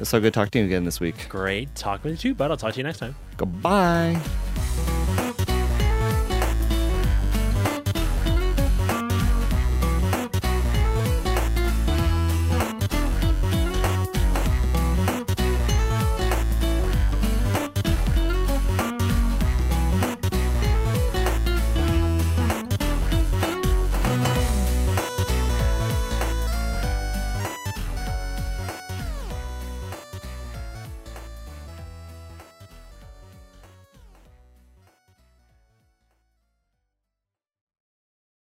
[0.00, 1.28] It's so good talking to you again this week.
[1.28, 2.50] Great talking with you, bud.
[2.50, 3.14] I'll talk to you next time.
[3.36, 4.18] Goodbye.